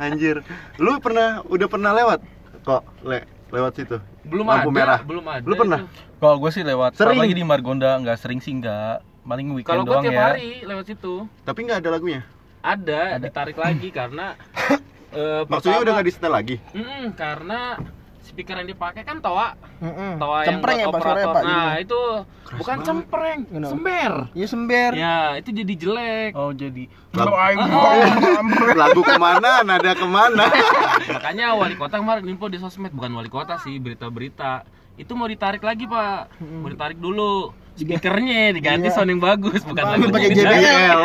[0.03, 0.41] anjir
[0.81, 2.16] lu pernah udah pernah lewat
[2.67, 5.39] kok le lewat situ Belum lampu ada, merah belum ada.
[5.41, 5.79] lu pernah.
[6.19, 7.15] Kalau gue sih lewat, Sering.
[7.15, 10.25] lagi di Margonda nggak sering sih nggak, paling Kalau weekend gue doang tiap ya.
[10.27, 11.13] hari lewat situ.
[11.41, 12.21] tapi nggak ada lagunya
[12.59, 14.35] Ada, ditarik lagi karena
[15.15, 17.59] eh, maksudnya pertama- udah nggak di setel lagi Mm-mm, karena
[18.27, 20.11] speaker yang dipakai kan toa, Heeh.
[20.15, 21.33] toa yang Cempreng ya buat Pak operator.
[21.33, 21.43] Pak.
[21.43, 22.01] Nah, itu
[22.53, 22.85] bukan banget.
[22.85, 23.71] cempreng, Kenapa?
[23.71, 24.13] sember.
[24.31, 24.91] Iya sember.
[24.93, 26.31] Ya, itu jadi jelek.
[26.33, 26.83] Oh jadi.
[27.11, 27.71] Lagu- Lagu.
[28.83, 30.45] lagu ke mana nada ke mana
[31.15, 34.67] Makanya wali kota kemarin info di sosmed bukan wali kota sih, berita-berita.
[34.93, 36.41] Itu mau ditarik lagi, Pak.
[36.41, 37.53] Mau ditarik dulu.
[37.73, 38.91] Speakernya diganti Iya.
[38.91, 40.99] sound yang bagus, bukan lagu pakai JBL.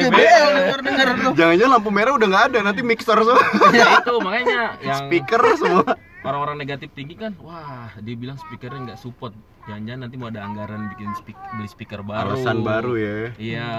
[0.00, 1.32] JBL denger denger tuh.
[1.36, 5.84] jangan-jangan lampu merah udah nggak ada nanti mixer semua Ya itu makanya yang speaker semua
[6.26, 9.30] orang-orang negatif tinggi kan, wah dia bilang speakernya nggak support.
[9.64, 12.38] Jangan-jangan nanti mau ada anggaran bikin speak, beli speaker baru.
[12.38, 13.70] alasan baru ya Iya.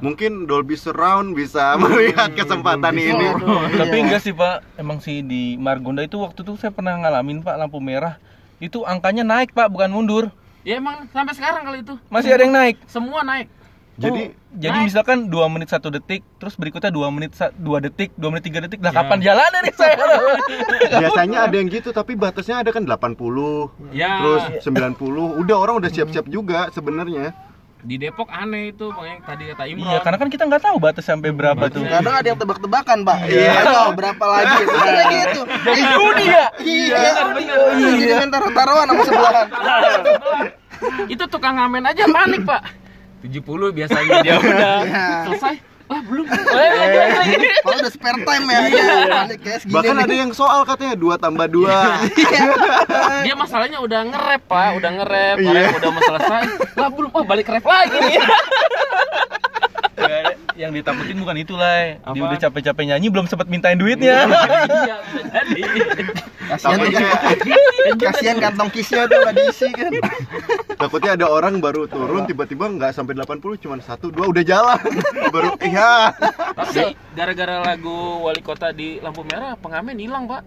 [0.00, 3.28] mungkin Dolby Surround bisa melihat kesempatan ini
[3.80, 7.56] Tapi enggak sih Pak, emang sih di Margonda itu waktu itu saya pernah ngalamin Pak
[7.56, 8.16] lampu merah.
[8.56, 10.32] Itu angkanya naik Pak, bukan mundur.
[10.60, 12.76] Ya emang sampai sekarang kali itu Masih ada yang naik.
[12.86, 13.52] semua naik.
[13.94, 14.22] Jadi
[14.54, 14.86] Jadi Naik.
[14.86, 18.78] misalkan 2 menit 1 detik, terus berikutnya 2 menit 2 detik, 2 menit 3 detik.
[18.78, 18.98] Lah Ya.
[19.02, 19.96] kapan jalannya nih saya?
[21.02, 24.18] biasanya ada yang gitu tapi batasnya ada kan 80 Ya.
[24.18, 24.94] terus 90
[25.36, 27.34] udah orang udah siap-siap juga sebenarnya
[27.84, 29.84] Di Depok aneh itu, makanya tadi kata Imron.
[29.84, 31.84] iya, karena kan kita nggak tahu batas sampai berapa tuh.
[31.84, 33.18] Kadang ada yang tebak-tebakan, Pak.
[33.28, 33.50] Iya.
[33.60, 34.62] Ayo, berapa lagi?
[34.88, 35.40] Ada gitu.
[35.44, 36.46] Jadi judi ya?
[36.56, 36.96] Iya.
[36.96, 37.10] Iya,
[37.92, 39.46] jadi main taruh-taruhan sama sebelahan.
[41.12, 42.62] itu tukang ngamen aja panik, Pak.
[43.24, 43.40] 70
[43.72, 45.06] biasanya dia udah Iya.
[45.24, 45.54] selesai.
[45.84, 46.24] Wah, belum.
[46.32, 46.70] Eh,
[47.12, 47.36] lagi.
[47.60, 49.20] Kalau udah spare time ya, iya.
[49.66, 51.60] Bahkan ada yang soal katanya 2 tambah 2
[53.20, 54.68] Dia masalahnya udah nge-rap, Pak.
[54.80, 55.48] Udah nge-rap, Iya.
[55.50, 56.42] orang udah mau selesai.
[56.74, 58.16] Lah belum, wah balik rap lagi nih.
[60.54, 61.98] yang ditakutin bukan itu lah.
[61.98, 64.24] Dia udah capek-capek nyanyi belum sempat mintain duitnya.
[64.24, 64.96] Iya.
[66.46, 66.78] Kasihan
[67.98, 69.92] kasihan kantong kisnya tuh nggak diisi kan.
[70.84, 74.76] takutnya ada orang baru turun tiba-tiba nggak sampai 80 cuma satu dua udah jalan
[75.34, 76.12] baru iya
[76.52, 80.44] Tapi gara-gara lagu wali kota di lampu merah pengamen hilang, Pak.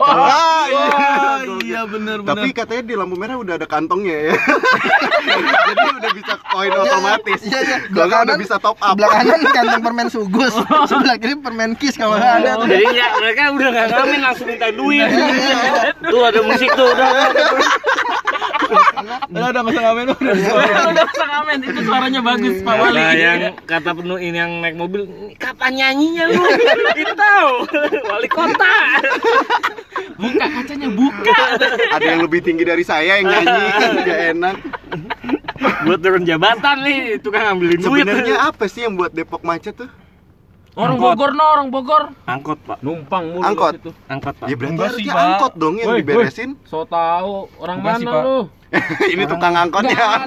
[0.00, 0.96] Ah, iya.
[1.60, 4.34] iya bener Tapi katanya di lampu merah udah ada kantongnya ya.
[5.68, 7.40] Jadi udah bisa koin otomatis.
[7.44, 7.78] Iya, iya.
[7.92, 8.96] Kalau nggak udah bisa top up.
[8.96, 10.54] Sebelah kanan kantong permen sugus,
[10.88, 12.68] sebelah kiri permen kis kalau nggak ada tuh.
[12.72, 15.08] Jadi ya mereka udah nggak ngamen langsung minta duit.
[16.00, 17.08] tuh ada musik tuh udah.
[19.28, 20.34] Udah udah masa ngamen udah.
[20.94, 23.00] Udah pengamen itu suaranya bagus, Pak Wali.
[23.00, 26.42] Nah, yang kata penuh ini yang naik mobil, "Ini kapan nyanyinya lu?
[26.96, 27.50] Itu tahu.
[28.08, 28.74] Wali kota.
[30.14, 31.34] Buka kacanya, buka.
[31.90, 33.64] Ada yang lebih tinggi dari saya yang nyanyi,
[34.04, 34.56] nggak enak.
[35.84, 38.04] Buat turun jabatan nih, tukang ambilin duit.
[38.06, 39.90] Sebenarnya apa sih yang buat Depok macet tuh?
[40.74, 41.14] Orang Angkot.
[41.14, 42.02] Bogor no, orang Bogor.
[42.26, 42.78] Angkot, Pak.
[42.82, 43.72] Numpang mulu Angkot.
[43.78, 43.90] situ.
[44.10, 44.46] Angkot, Pak.
[44.50, 45.22] Ya berarti Enggak sih, harusnya Pak.
[45.24, 46.50] angkot dong yang Woi, diberesin.
[46.66, 47.32] So tahu
[47.62, 48.24] orang Enggak sih, mana Pak.
[48.26, 48.38] lu?
[49.14, 50.26] Ini tukang angkotnya.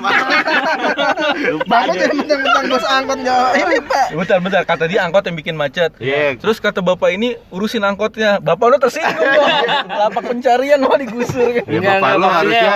[1.68, 4.08] Bapak jadi mentang-mentang bos angkot nggak ini pak.
[4.16, 5.92] Bentar bentar kata dia angkot yang bikin macet.
[6.00, 6.40] Iya.
[6.40, 8.40] Terus kata bapak ini urusin angkotnya.
[8.40, 9.50] Bapak lu tersinggung dong.
[9.88, 11.62] Lapak pencarian mau digusur.
[11.68, 12.74] Ya, bapak lu harusnya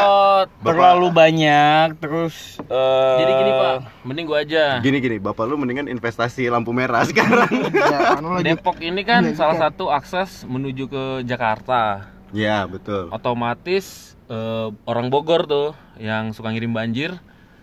[0.62, 3.76] terlalu banyak terus eh, Jadi gini, Pak.
[4.08, 4.66] Mending gua aja.
[4.82, 7.52] Gini gini, bapak lu mendingan investasi lampu merah sekarang.
[7.72, 8.40] Ya, anu.
[8.42, 12.12] Depok ini kan salah satu akses menuju ke Jakarta.
[12.32, 13.12] Ya betul.
[13.12, 15.68] Otomatis eh, orang Bogor tuh
[15.98, 17.20] yang suka ngirim banjir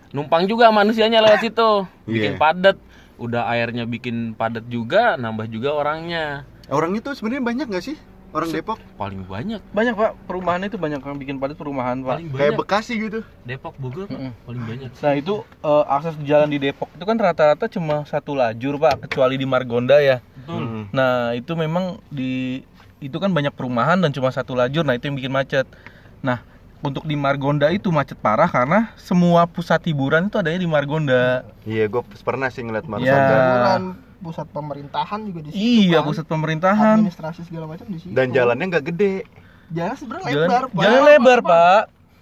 [0.09, 1.85] numpang juga manusianya lewat situ.
[2.07, 2.39] Bikin Iya.
[2.39, 2.77] padat.
[3.17, 6.47] Udah airnya bikin padat juga, nambah juga orangnya.
[6.65, 7.97] Orang itu sebenarnya banyak nggak sih?
[8.29, 12.15] Orang Depok Paling banyak, Banyak pak perumahan itu banyak yang bikin padat perumahan pak.
[12.15, 12.59] paling kayak banyak.
[12.61, 13.19] Bekasi gitu.
[13.43, 14.31] Depok Bogor Pak, Mm-mm.
[14.45, 14.89] paling banyak.
[14.95, 19.35] Nah itu eh, akses jalan di Depok itu kan rata-rata cuma satu lajur pak, kecuali
[19.35, 20.21] di Margonda ya.
[20.39, 20.61] Betul.
[20.61, 20.83] Hmm.
[20.89, 22.61] Nah itu memang di
[22.99, 25.65] itu kan banyak perumahan dan cuma satu lajur, nah itu yang bikin macet.
[26.21, 26.39] Nah
[26.79, 31.43] untuk di Margonda itu macet parah karena semua pusat hiburan itu adanya di Margonda.
[31.63, 32.91] Iya, gue pernah sih ngeliat Iya.
[32.91, 33.27] Margonda.
[33.29, 33.83] Hiburan
[34.19, 35.59] pusat pemerintahan juga di situ.
[35.59, 36.07] Iya kan.
[36.07, 36.95] pusat pemerintahan.
[36.97, 38.11] administrasi segala macam di situ.
[38.11, 39.15] Dan jalannya nggak gede.
[39.69, 40.81] jalan sebenarnya Jalan, lebar, Pak.
[40.81, 41.81] jalan lebar pak.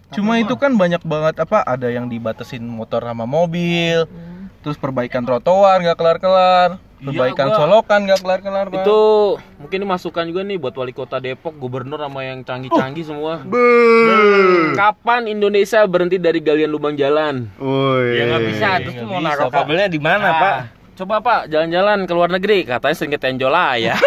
[0.09, 1.63] Cuma Tapi itu kan banyak banget apa?
[1.63, 4.51] Ada yang dibatasin motor sama mobil, Hmm.
[4.59, 8.81] terus perbaikan trotoar nggak kelar-kelar, Iya, perbaikan gua- solokan nggak kelar-kelar pak.
[8.81, 8.99] Itu
[9.57, 13.45] mungkin ini masukan juga nih buat wali kota Depok, gubernur sama yang canggih-canggih semua.
[13.45, 14.73] Beuh.
[14.73, 17.45] Kapan Indonesia berhenti dari galian lubang jalan?
[17.55, 18.17] Woi.
[18.17, 20.55] Ya nggak bisa, terus nggak mau naruh kabelnya di mana, Ah, Pak?
[20.97, 23.93] Coba Pak, jalan-jalan ke luar negeri, katanya sering ke Tenjolaya.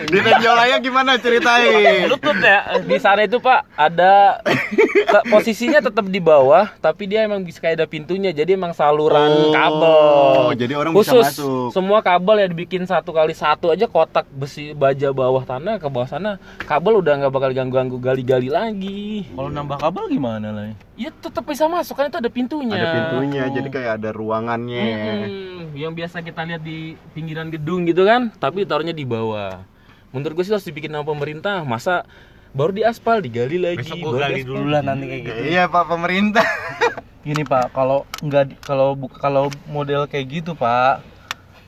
[0.00, 2.08] Di Tenjolaya gimana ceritain?
[2.08, 2.80] Lutut ya.
[2.80, 4.40] Di sana itu Pak ada
[5.24, 9.52] posisinya tetap di bawah, tapi dia emang bisa kayak ada pintunya, jadi emang saluran Oh,
[9.52, 10.56] kabel.
[10.56, 11.68] jadi orang bisa Khusus masuk.
[11.70, 16.08] semua kabel ya dibikin satu kali satu aja kotak besi baja bawah tanah ke bawah
[16.08, 19.28] sana, kabel udah nggak bakal ganggu-ganggu gali-gali lagi.
[19.28, 20.64] Kalau nambah kabel gimana lah?
[20.94, 22.74] Ya tetap bisa masuk kan itu ada pintunya.
[22.74, 23.52] Ada pintunya, Oh.
[23.54, 24.82] jadi kayak ada ruangannya.
[24.82, 29.62] Hmm, yang biasa kita lihat di pinggiran gedung gitu kan, tapi taruhnya di bawah.
[30.08, 31.60] Menurut gue sih harus dibikin sama pemerintah.
[31.62, 32.08] Masa
[32.56, 33.84] baru di aspal digali lagi.
[33.84, 34.50] Besok baru gue gali diaspal.
[34.54, 35.40] dulu lah nanti kayak gitu.
[35.48, 36.46] Iya Pak pemerintah.
[37.28, 41.04] Gini pak, kalau nggak kalau kalau model kayak gitu pak,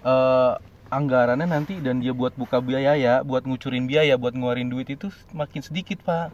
[0.00, 0.52] eh,
[0.88, 5.60] anggarannya nanti dan dia buat buka biaya, buat ngucurin biaya, buat ngeluarin duit itu makin
[5.60, 6.32] sedikit pak.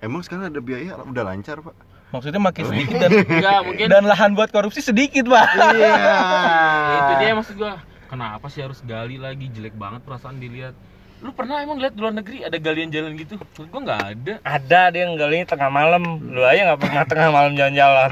[0.00, 1.76] Emang sekarang ada biaya udah lancar Pak?
[2.10, 5.46] Maksudnya makin sedikit dan Enggak, mungkin dan lahan buat korupsi sedikit pak.
[5.76, 5.92] Iya.
[5.92, 7.74] Ya, itu dia maksud gua.
[8.10, 9.46] Kenapa sih harus gali lagi?
[9.50, 10.74] Jelek banget perasaan dilihat.
[11.20, 13.36] Lu pernah emang lihat di luar negeri ada galian jalan gitu?
[13.36, 14.32] Menurut gua nggak ada.
[14.40, 16.02] Ada dia yang galinya tengah malam.
[16.32, 18.10] Lu aja nggak pernah tengah malam jalan-jalan.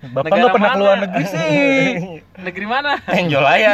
[0.00, 1.40] Bapak Negara nggak pernah keluar negeri sih.
[2.46, 2.92] Negeri mana?
[3.04, 3.70] Tenjolaya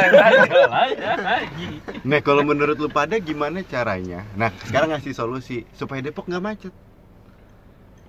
[1.18, 1.66] lagi.
[2.06, 4.22] Nah kalau menurut lu pada gimana caranya?
[4.38, 6.74] Nah sekarang ngasih solusi supaya Depok nggak macet.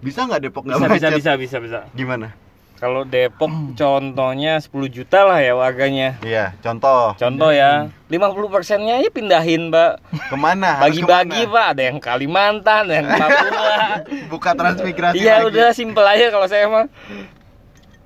[0.02, 1.18] Bisa nggak Depok nggak Bisa bisa macet?
[1.18, 1.80] bisa bisa bisa.
[1.98, 2.34] Gimana?
[2.78, 6.22] Kalau Depok contohnya 10 juta lah ya warganya.
[6.22, 7.18] Iya, contoh.
[7.18, 9.92] Contoh ya, 50 persennya aja pindahin, Mbak.
[10.30, 10.78] Ke mana?
[10.86, 11.54] Bagi-bagi, ke mana?
[11.58, 11.66] Pak.
[11.74, 13.78] Ada yang Kalimantan, ada yang Papua.
[14.32, 16.86] Buka transmigrasi Iya, udah simpel aja kalau saya mah.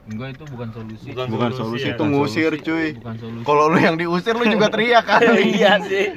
[0.08, 1.08] Enggak itu bukan solusi.
[1.12, 1.96] Bukan solusi, ya.
[1.96, 2.88] itu ngusir cuy.
[2.96, 3.44] Bukan solusi.
[3.44, 5.52] Kalau lu yang diusir lu juga teriak kali.
[5.60, 6.08] Iya sih.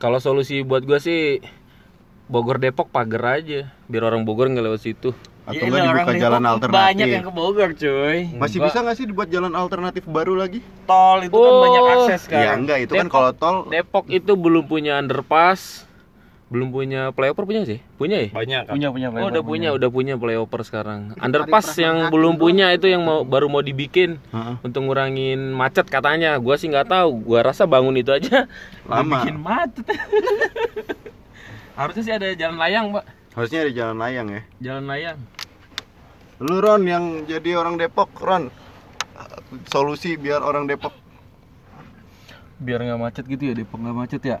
[0.00, 1.44] Kalau solusi buat gua sih
[2.26, 5.12] Bogor Depok pagar aja biar orang Bogor nggak lewat situ.
[5.42, 6.86] Atau Iya, nggak orang dibuka jalan alternatif.
[6.86, 8.18] Banyak yang ke Bogor, cuy.
[8.32, 8.66] Masih Enggak.
[8.68, 10.62] bisa nggak sih dibuat jalan alternatif baru lagi?
[10.84, 11.60] Tol itu kan Oh.
[11.60, 12.38] banyak akses kan.
[12.38, 13.12] Ya enggak, itu kan Depok.
[13.12, 15.82] kalau tol Depok itu belum punya underpass,
[16.46, 19.88] belum punya playoper punya sih punya ya banyak kan Punya punya Oh udah punya, udah
[19.88, 21.16] punya playoper sekarang.
[21.16, 24.54] Underpass yang belum punya itu yang mau baru mau dibikin Heeh.
[24.60, 26.36] untuk ngurangin macet katanya.
[26.36, 27.24] Gua sih nggak tahu.
[27.24, 28.44] Gua rasa bangun itu aja
[28.84, 29.24] Lama.
[29.24, 29.86] bikin macet.
[31.72, 33.04] Harusnya sih ada jalan layang, Pak.
[33.32, 34.42] Harusnya ada jalan layang ya.
[34.60, 35.18] Jalan layang.
[36.38, 38.52] Lu Ron yang jadi orang Depok, Ron.
[39.68, 40.92] Solusi biar orang Depok.
[42.58, 44.38] Biar nggak macet gitu ya Depok nggak macet ya.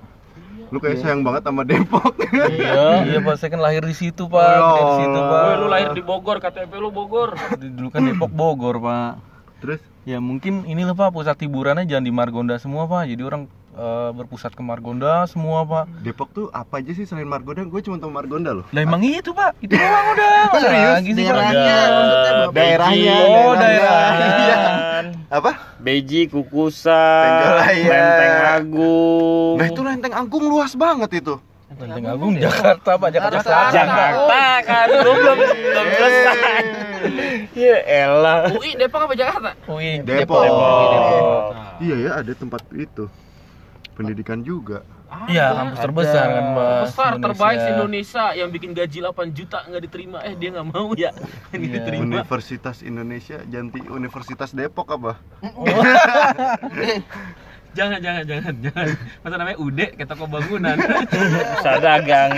[0.68, 2.12] Lu kayak sayang banget sama Depok.
[2.48, 5.18] iya, iya Pak, saya kan lahir di situ Pak, Oh, di situ.
[5.20, 5.40] Pak.
[5.42, 7.36] Woi, lu lahir di Bogor, KTP lu Bogor.
[7.56, 9.12] Dulu kan Depok Bogor Pak.
[9.60, 13.06] Terus Ya mungkin inilah Pak pusat hiburannya jangan di Margonda semua Pak.
[13.06, 15.84] Jadi orang eh, berpusat ke Margonda semua Pak.
[16.00, 17.62] Depok tuh apa aja sih selain Margonda?
[17.62, 18.64] Gue cuma tahu Margonda loh.
[18.68, 20.36] Lah emang itu Pak, itu doang udah.
[20.54, 20.92] Serius?
[20.94, 21.34] Lagi sih, Pak.
[21.34, 22.52] daerahnya Bapak.
[22.52, 24.28] Daerahnya, Oh, daerahnya.
[24.28, 24.58] daerahnya.
[25.28, 25.50] Apa?
[25.78, 27.88] Beji, Kukusan, Tenggalayan.
[27.88, 29.54] Lenteng Agung.
[29.56, 31.34] Nah itu Lenteng Agung luas banget itu.
[31.72, 33.48] Lenteng Agung Jakarta Pak, Jakarta Jakarta.
[33.48, 33.72] Selatan.
[33.74, 36.62] Jakarta kan, lu belum belum selesai.
[37.52, 38.38] Ya elah.
[38.52, 39.50] UI Depok apa Jakarta?
[39.66, 40.44] UI Depok.
[40.44, 41.42] Depok.
[41.80, 43.08] Iya ya ada tempat itu.
[44.02, 44.82] Pendidikan juga.
[45.28, 46.80] Iya, kampus terbesar kan Pak.
[46.82, 47.24] Besar Indonesia.
[47.28, 50.18] terbaik di Indonesia yang bikin gaji 8 juta nggak diterima.
[50.22, 51.12] Eh dia nggak mau ya.
[51.52, 51.72] Nggak Iya.
[51.76, 52.02] diterima.
[52.02, 55.12] Universitas Indonesia Janti Universitas Depok apa?
[57.72, 58.86] Jangan jangan jangan jangan.
[59.20, 60.76] Masa namanya Ude kayak toko bangunan.
[61.56, 62.30] Usaha dagang.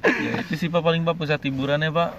[0.00, 2.10] Ya, itu sih Pak paling Pak pusat hiburannya Pak.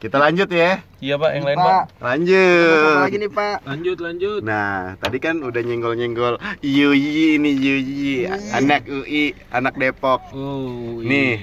[0.00, 0.80] Kita lanjut ya.
[1.04, 1.68] Iya Pak, yang lain Pak.
[1.68, 2.96] Pak, apa Lanjut.
[3.04, 3.56] lagi nih Pak?
[3.68, 4.40] lanjut lanjut.
[4.40, 8.24] Nah, tadi kan udah nyenggol-nyenggol Yuyi ini Yuyi,
[8.56, 10.24] anak UI, anak Depok.
[10.32, 11.04] Oh.
[11.04, 11.04] iya.
[11.04, 11.34] Nih,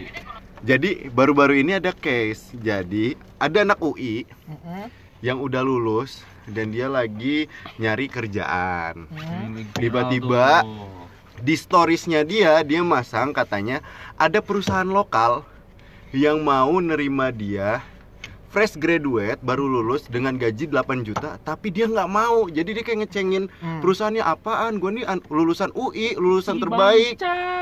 [0.66, 2.50] jadi baru-baru ini ada case.
[2.58, 4.26] Jadi ada anak UI
[5.22, 7.46] yang udah lulus dan dia lagi
[7.78, 9.06] nyari kerjaan.
[9.78, 10.66] Tiba-tiba
[11.46, 13.86] di storiesnya dia dia masang katanya
[14.18, 15.46] ada perusahaan lokal
[16.10, 17.86] yang mau nerima dia
[18.48, 22.48] fresh graduate baru lulus dengan gaji 8 juta tapi dia nggak mau.
[22.48, 23.80] Jadi dia kayak ngecengin Hmm.
[23.80, 24.78] perusahaannya apaan?
[24.78, 27.20] Gue nih an- lulusan UI lulusan terbaik.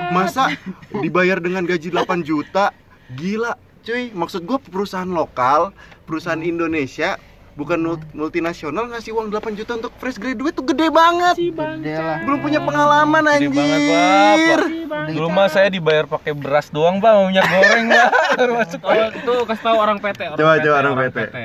[0.07, 0.53] masa
[0.95, 2.69] dibayar dengan gaji 8 juta?
[3.11, 4.09] Gila cuy.
[4.11, 5.73] Maksud gue perusahaan lokal
[6.03, 7.17] perusahaan Indonesia
[7.55, 12.19] bukan mul- multinasional ngasih uang 8 juta untuk fresh graduate tuh gede banget Gede lah.
[12.21, 14.59] belum punya pengalaman Gede anjir banget Pak.
[14.85, 15.05] Pak.
[15.09, 18.09] Dulu mah saya dibayar pakai beras doang Pak, mau minyak goreng Pak.
[18.35, 20.19] Baru masuk Oh, itu kasih tahu orang PT.
[20.25, 21.35] Orang Coba, PT, coba, orang PT.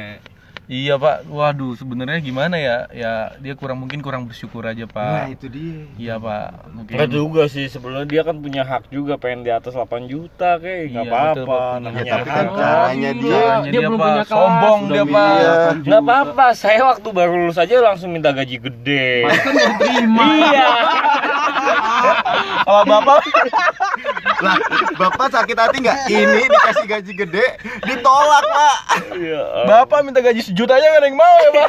[0.71, 2.87] Iya Pak, waduh sebenarnya gimana ya?
[2.95, 3.13] Ya
[3.43, 5.35] dia kurang mungkin kurang bersyukur aja nah Pak.
[5.35, 6.95] itu dia Iya Pak, mungkin.
[7.11, 11.03] Juga sih, sebenarnya dia kan punya hak juga pengen di atas 8 juta kayak Iya,
[11.03, 12.55] enggak betul, apa-apa namanya Ya, tapi kan hak.
[12.55, 15.35] caranya dia Caranya dia belum Pak, punya kelas, sombong dia Pak.
[15.83, 19.27] Enggak apa-apa, saya waktu baru lulus aja langsung minta gaji gede.
[19.27, 20.23] Kan nggak diterima.
[20.31, 20.69] Iya.
[22.65, 23.17] Kalau Bapak
[24.41, 24.57] lah
[24.97, 27.47] bapak sakit hati nggak ini dikasih gaji gede
[27.85, 28.77] ditolak pak
[29.21, 29.43] Iya.
[29.69, 31.69] Bapak minta gaji sejuta aja nggak ada yang mau ya Pak.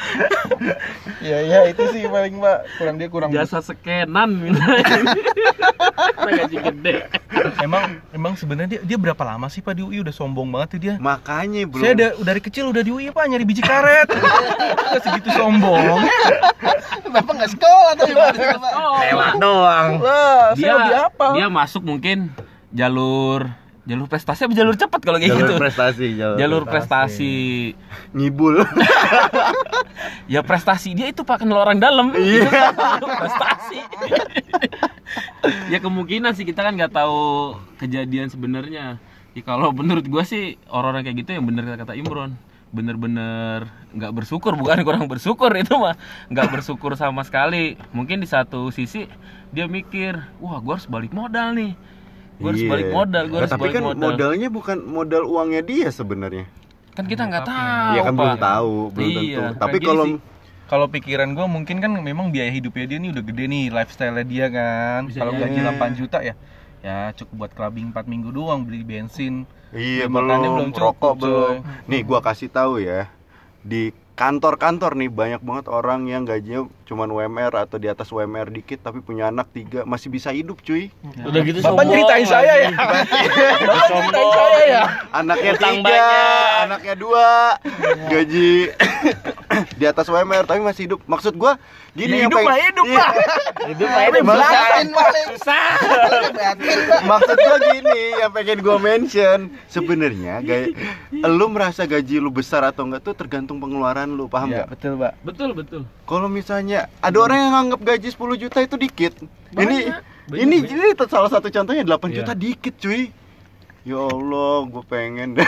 [1.28, 3.60] ya ya itu sih paling Pak, kurang dia kurang Jasa.
[4.26, 4.64] Minta
[6.40, 6.94] gaji gede.
[7.58, 10.80] Emang emang sebenarnya dia dia berapa lama sih Pak di UI udah sombong banget tuh
[10.80, 10.94] dia.
[10.96, 14.08] makanya belum Saya da- dari kecil udah di UI Pak nyari biji karet.
[14.08, 16.04] Nggak segitu sombong.
[17.06, 18.12] Bapak nggak sekolah tapi.
[18.14, 19.88] Lewat doang.
[20.00, 21.26] Saya Dia lebih apa?
[21.34, 22.30] dia masuk mungkin
[22.70, 23.50] jalur
[23.90, 25.54] jalur prestasi apa jalur cepat kalau kayak gitu.
[25.58, 27.34] prestasi Jalur prestasi.
[28.14, 28.62] ngibul
[30.32, 32.14] Ya prestasi dia itu pak kenal orang dalam.
[32.20, 32.46] Iya.
[32.46, 33.78] Kan prestasi.
[35.66, 39.02] ya kemungkinan sih kita kan nggak tahu kejadian sebenarnya.
[39.34, 42.38] Ya, kalau menurut gua sih orang-orang kayak gitu yang bener kata Imron
[42.70, 45.98] bener-bener nggak bersyukur bukan kurang bersyukur itu mah
[46.30, 49.10] nggak bersyukur sama sekali mungkin di satu sisi
[49.50, 51.74] dia mikir wah gua harus balik modal nih
[52.40, 52.70] gua harus Iya.
[52.72, 56.44] balik modal gua Nah, harus tapi balik kan modal modalnya bukan modal uangnya dia sebenarnya
[56.90, 60.06] kan kita nggak tahu ya kan belum tahu belum Iya, tentu kayak tapi kalau.
[60.66, 64.46] Kalau pikiran gue mungkin kan memang biaya hidupnya dia nih udah gede nih lifestyle dia
[64.46, 65.10] kan.
[65.10, 66.34] Kalau gaji 8 juta ya
[66.78, 69.50] ya cukup buat clubbing 4 minggu doang beli bensin.
[69.70, 71.20] iya Ya, belum, belum cukup, rokok coy.
[71.20, 71.54] belum
[71.86, 73.10] nih gua kasih tahu ya
[73.60, 78.82] di kantor-kantor nih banyak banget orang yang gajinya cuman UMR atau di atas UMR dikit
[78.82, 82.70] tapi punya anak tiga masih bisa hidup cuy Udah gitu Bapak nyeritain saya ya.
[82.74, 84.82] Bapak nyeritain saya ya.
[85.12, 86.60] anaknya Utang tiga banyak.
[86.60, 87.28] anaknya dua
[88.08, 88.50] gaji
[89.78, 91.00] di atas WMR tapi masih hidup.
[91.04, 91.58] Maksud gua
[91.92, 92.98] gini yang hidup pengen- lah, hidup Iya.
[92.98, 93.12] lah.
[93.62, 94.22] Hidup udah Batin
[94.90, 95.26] paling.
[95.28, 95.64] susah.
[97.02, 100.66] Maksud gua gini yang pengen gua mention sebenarnya gaya
[101.12, 104.68] lu merasa gaji lu besar atau enggak tuh tergantung pengeluaran lu, paham Iya, nggak?
[104.70, 105.12] betul, Pak.
[105.22, 105.82] Betul, betul.
[106.04, 109.14] Kalau misalnya ada orang yang nganggap gaji 10 juta itu dikit.
[109.18, 110.02] ini Banyak,
[110.36, 110.70] ini banyak.
[110.70, 112.16] ini t- salah satu contohnya 8 Iya.
[112.16, 113.10] juta dikit, cuy.
[113.80, 115.28] Ya Allah, gue pengen.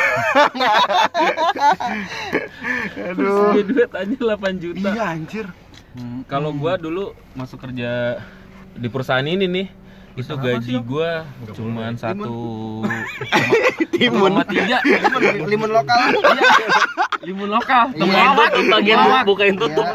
[3.04, 3.52] Aduh.
[3.52, 4.88] Punya duit aja 8 juta.
[4.88, 5.46] Iya anjir.
[5.92, 8.16] Hmm, Kalau gua dulu masuk kerja
[8.72, 9.66] di perusahaan ini nih,
[10.12, 11.24] itu gaji gua
[11.56, 12.32] cuman satu
[13.92, 14.32] Timun.
[14.50, 14.78] tiga.
[15.46, 16.00] Limun, lokal.
[17.22, 17.84] limun lokal.
[17.94, 18.02] Iya.
[18.02, 19.86] temulawak bagian temulawak bukain tutup.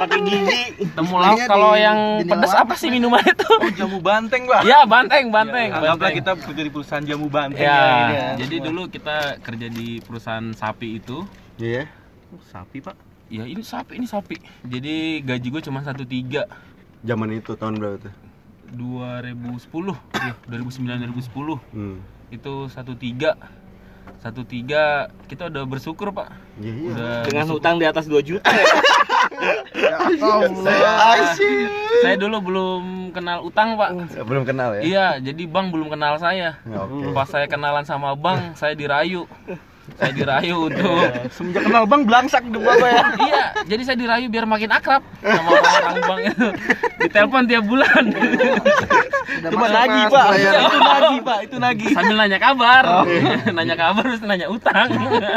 [0.00, 0.62] Pakai gigi.
[0.96, 3.50] temulawak kalau yang pedas apa sih minuman itu?
[3.60, 4.64] Oh, jamu banteng, Pak.
[4.64, 5.68] ya banteng banteng.
[5.68, 8.26] Anggaplah kita kerja di perusahaan jamu banteng ya, ya.
[8.40, 11.22] jadi dulu kita kerja di perusahaan sapi itu.
[11.60, 11.86] Iya.
[12.48, 12.96] Sapi, Pak.
[13.28, 14.36] ya ini sapi ini sapi.
[14.64, 16.48] Jadi gaji gue cuma satu tiga.
[17.04, 18.21] Zaman itu tahun berapa tuh?
[18.72, 19.62] 2010
[20.16, 21.96] ya 2009 2010 Hmm.
[22.28, 23.36] itu satu tiga
[24.18, 26.90] satu tiga kita udah bersyukur pak Iya, iya.
[26.90, 27.58] udah Dengan bersyukur.
[27.58, 28.48] hutang di atas 2 juta.
[29.82, 29.98] Ya.
[31.10, 31.66] Asyik.
[32.00, 34.80] saya dulu belum kenal utang pak Belum kenal ya?
[34.80, 37.10] iya jadi bang belum kenal saya Oke.
[37.10, 39.26] pas saya kenalan sama bang saya dirayu
[39.92, 40.94] saya dirayu untuk
[41.28, 43.02] Semenjak kenal Bang belangsak di Bapak ya.
[43.20, 46.46] iya jadi saya dirayu biar makin akrab sama orang bang itu
[47.12, 48.02] ditelepon tiap bulan.
[49.52, 50.26] Cuma nagih, Mas, Pak.
[50.32, 51.38] Itu nagih, Pak.
[51.44, 51.90] Itu nagih.
[51.92, 52.84] sambil nanya kabar.
[53.56, 54.88] Nanya kabar terus nanya utang.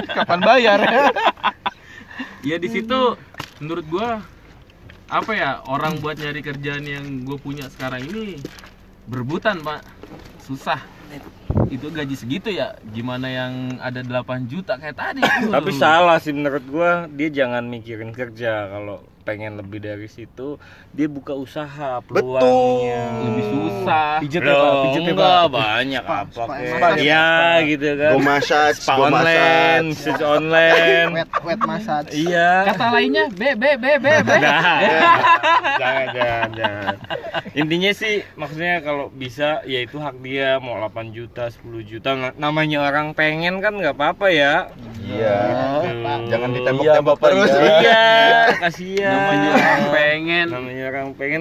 [0.08, 0.80] Kapan bayar?
[2.50, 3.20] ya di situ
[3.60, 4.24] menurut gua
[5.06, 8.40] apa ya orang buat nyari kerjaan yang gue punya sekarang ini
[9.06, 9.84] berebutan pak.
[10.42, 10.80] Susah.
[11.70, 15.22] Itu gaji segitu ya gimana yang ada 8 juta kayak tadi.
[15.26, 20.62] Tapi salah sih menurut gua, dia jangan mikirin kerja kalau pengen lebih dari situ,
[20.92, 23.04] dia buka usaha peluangnya.
[23.20, 24.74] lebih susah Pijet ya, Pak.
[24.86, 25.44] Pijet ya, Pak.
[25.50, 27.28] banyak Spa, apa spa, Iya
[27.66, 28.12] gitu kan.
[28.12, 30.22] Go massage, Spa go online, massage.
[30.22, 31.10] online.
[31.12, 32.08] Wet wet massage.
[32.14, 32.52] Iya.
[32.68, 34.80] kata lainnya be be be be be Nah,
[35.82, 36.96] jangan, jangan, jangan.
[37.52, 42.84] Intinya sih maksudnya kalau bisa ya itu hak dia mau 8 juta, 10 juta namanya
[42.84, 44.70] orang pengen kan nggak apa-apa ya.
[45.02, 45.38] Iya.
[45.82, 45.94] Tuh.
[46.28, 47.50] Jangan Iya, ditembak-tembak Bapak, terus.
[47.52, 47.64] iya.
[47.76, 48.04] Iya,
[48.64, 49.15] kasihan.
[49.16, 51.40] Namanya orang pengen Namanya orang pengen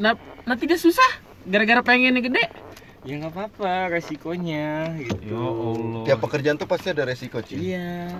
[0.00, 0.14] nah,
[0.48, 1.10] nanti dia susah
[1.44, 2.44] gara-gara pengen yang gede
[3.00, 5.32] ya nggak apa-apa resikonya gitu.
[5.32, 7.56] ya Allah Tiap pekerjaan tuh pasti ada resiko, Ci.
[7.56, 8.12] Iya.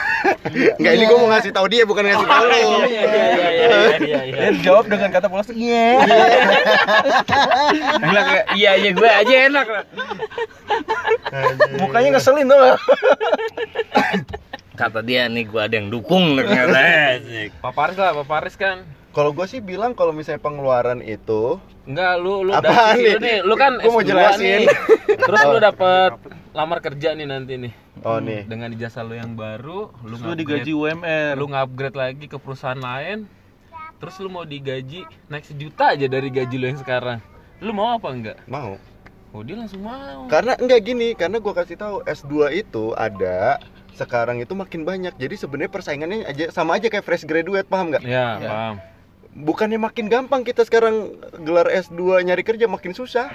[0.80, 2.56] Enggak, ini gua mau ngasih tahu dia bukan ngasih tahu lu.
[2.56, 3.50] Iya, iya, iya, iya,
[4.00, 4.36] iya, iya.
[4.56, 5.52] Dia jawab dengan kata polos.
[5.52, 5.84] Iya.
[8.00, 8.42] Enak ya?
[8.56, 9.84] Iya, iya gue aja enak lah.
[11.76, 12.56] Mukanya ngeselin tuh.
[14.82, 16.74] Kata dia nih gue ada yang dukung ternyata.
[17.64, 22.16] Pak Paris lah Pak Paris kan Kalau gua sih bilang kalau misalnya pengeluaran itu Enggak,
[22.16, 23.12] lu lu Apaan dari nih?
[23.12, 24.40] lu nih, lu kan Gua mau S2 jelasin.
[24.40, 24.66] nih.
[25.18, 26.10] Terus lu dapet
[26.52, 27.72] lamar kerja nih nanti nih.
[28.00, 28.42] Oh nih.
[28.42, 31.34] Dengan ijazah lu yang baru, lu Lu nge-upgrade- digaji UMR.
[31.34, 33.28] lu nge-upgrade lagi ke perusahaan lain.
[33.96, 37.20] Terus lu mau digaji naik sejuta aja dari gaji lu yang sekarang.
[37.58, 38.38] Lu mau apa enggak?
[38.46, 38.80] Mau.
[39.30, 40.24] Oh, dia langsung mau.
[40.26, 43.60] Karena enggak gini, karena gua kasih tahu S2 itu ada
[43.94, 45.12] sekarang itu makin banyak.
[45.14, 48.02] Jadi sebenarnya persaingannya aja sama aja kayak fresh graduate, paham nggak?
[48.02, 48.74] Ya, paham.
[49.32, 53.32] Bukannya makin gampang kita sekarang gelar S2 nyari kerja makin susah.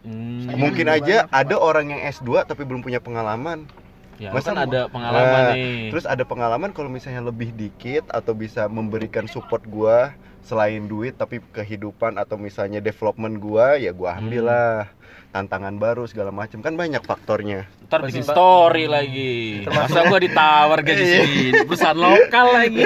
[0.00, 3.68] Hmm, Mungkin aja ada orang yang S2 tapi belum punya pengalaman.
[4.16, 5.88] ya, Masa kan ada pengalaman Nah, nih.
[5.88, 11.38] Terus ada pengalaman kalau misalnya lebih dikit atau bisa memberikan support gua selain duit tapi
[11.52, 14.88] kehidupan atau misalnya development gua ya gua ambil Hmm.
[15.30, 17.70] Tantangan baru segala macam kan banyak faktornya.
[17.86, 19.62] Ntar bikin story lagi.
[19.62, 22.82] Masa gua ditawar gaji segini, perusahaan lokal lagi.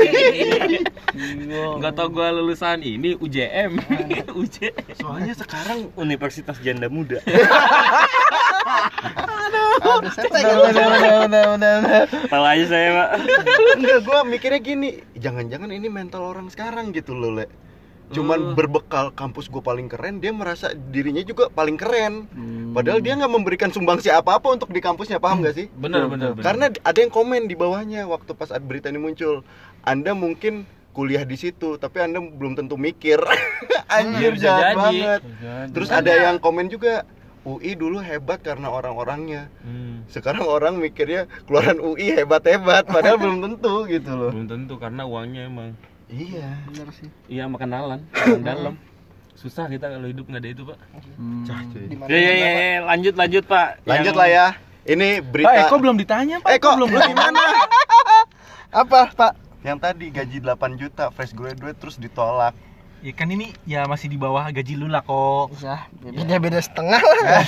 [1.81, 3.81] Enggak tau gua lulusan ini UJM.
[4.37, 4.77] UJ.
[5.01, 7.25] Soalnya sekarang Universitas Janda Muda.
[9.25, 9.81] Aduh.
[12.29, 13.09] Tahu aja saya, Pak.
[13.81, 17.64] enggak gua mikirnya gini, jangan-jangan ini mental orang sekarang gitu loh, Le.
[18.15, 18.55] Cuman Oh.
[18.55, 22.31] berbekal kampus gue paling keren, dia merasa dirinya juga paling keren.
[22.71, 25.67] Padahal dia nggak memberikan sumbangsi apa-apa untuk di kampusnya, paham nggak sih?
[25.71, 26.43] Bener bener bener.
[26.43, 29.43] Karena ada yang komen di bawahnya waktu pas berita ini muncul.
[29.83, 33.19] Anda mungkin kuliah di situ, tapi Anda belum tentu mikir.
[33.91, 34.79] Anjir, bisa jahat jadi.
[34.79, 35.21] banget.
[35.71, 37.03] Terus ada yang komen juga,
[37.45, 39.53] UI dulu hebat karena orang-orangnya.
[39.61, 44.31] Hmm, Sekarang orang mikirnya keluaran UI hebat-hebat, padahal belum tentu gitu loh.
[44.31, 45.77] belum tentu karena uangnya emang.
[46.15, 46.49] Iya.
[46.65, 47.09] bener sih.
[47.27, 48.75] Iya makan kenalan, orang dalam.
[49.35, 50.79] Susah kita kalau hidup nggak ada itu pak.
[51.75, 53.69] Di mana Ya, ya, ya, ya, lanjut, lanjut, Pak.
[53.83, 54.47] Lanjut Yang- lah ya.
[54.85, 55.59] Ini Pak berita.
[55.61, 56.51] Eko belum ditanya, Pak.
[56.55, 57.43] Eko, belum gimana?
[58.71, 59.33] Apa, Pak?
[59.61, 62.55] Yang tadi gaji 8 juta fresh graduate terus ditolak.
[63.01, 65.53] Ya kan ini ya masih di bawah gaji lu lah kok.
[65.53, 67.45] Bisa beda-beda setengah lah.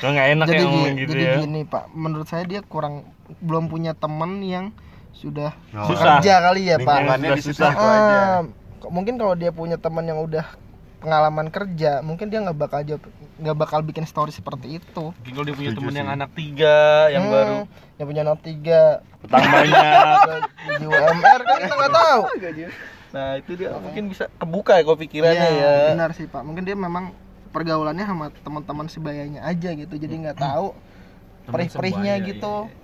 [0.00, 1.34] Lo nggak enak jadi ya gini, ngomong gitu jadi ya.
[1.40, 3.04] gini Pak, menurut saya dia kurang
[3.40, 4.72] belum punya teman yang
[5.12, 5.88] sudah Oh.
[5.88, 6.18] Susah.
[6.18, 6.86] kerja kali ya Pak.
[6.96, 7.70] Lingkungannya Sudah susah.
[7.72, 8.40] Ah,
[8.86, 10.44] mungkin kalau dia punya teman yang udah
[10.98, 15.04] pengalaman kerja, mungkin dia nggak bakal jawab- nggak bakal bikin story seperti itu.
[15.10, 15.98] Mungkin kalau dia punya temen sih.
[15.98, 16.76] yang anak tiga
[17.08, 17.56] yang Hmm, baru.
[17.96, 20.40] yang punya not 3 Utang banyak.
[20.70, 22.20] di UMR kan kita nggak tahu.
[23.10, 25.88] Nah itu dia mungkin bisa kebuka ya kok pikirannya Iya, ya.
[25.90, 26.46] benar sih Pak.
[26.46, 27.10] Mungkin dia memang
[27.50, 29.90] pergaulannya sama teman-teman sebayanya aja gitu.
[29.92, 32.54] Jadi nggak tahu Teman perih-perihnya gitu.
[32.62, 32.79] iya,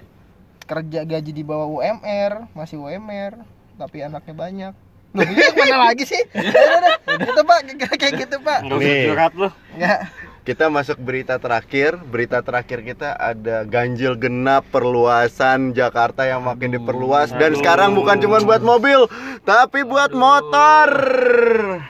[0.67, 3.39] Kerja gaji di bawah UMR, masih UMR,
[3.79, 4.75] tapi anaknya banyak.
[5.15, 6.19] Loh, ini mana lagi sih?
[6.35, 7.27] Udah, udah, udah.
[7.31, 7.59] Itu Pak,
[7.97, 8.59] kayak gitu Pak.
[8.69, 9.33] Usah curhat.
[9.73, 10.01] Enggak.
[10.47, 11.99] Kita masuk berita terakhir.
[12.07, 17.59] Berita terakhir kita ada ganjil genap perluasan Jakarta yang makin diperluas dan Aduh.
[17.59, 19.11] sekarang bukan cuma buat mobil,
[19.43, 20.87] tapi buat motor.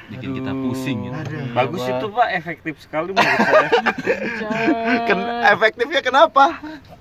[0.09, 1.20] Bikin kita pusing gitu.
[1.52, 3.68] Bagus itu pak, efektif sekali menurut saya.
[5.09, 6.57] Ken- efektifnya kenapa?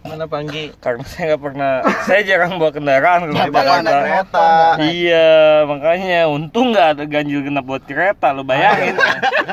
[0.05, 0.75] Mana Panggi?
[0.83, 1.71] Karena saya nggak pernah,
[2.03, 3.91] saya jarang bawa kendaraan Bapak Jakarta.
[4.03, 4.49] kereta.
[4.85, 5.31] Iya,
[5.65, 8.95] makanya untung nggak ada ganjil genap buat kereta, lo bayangin.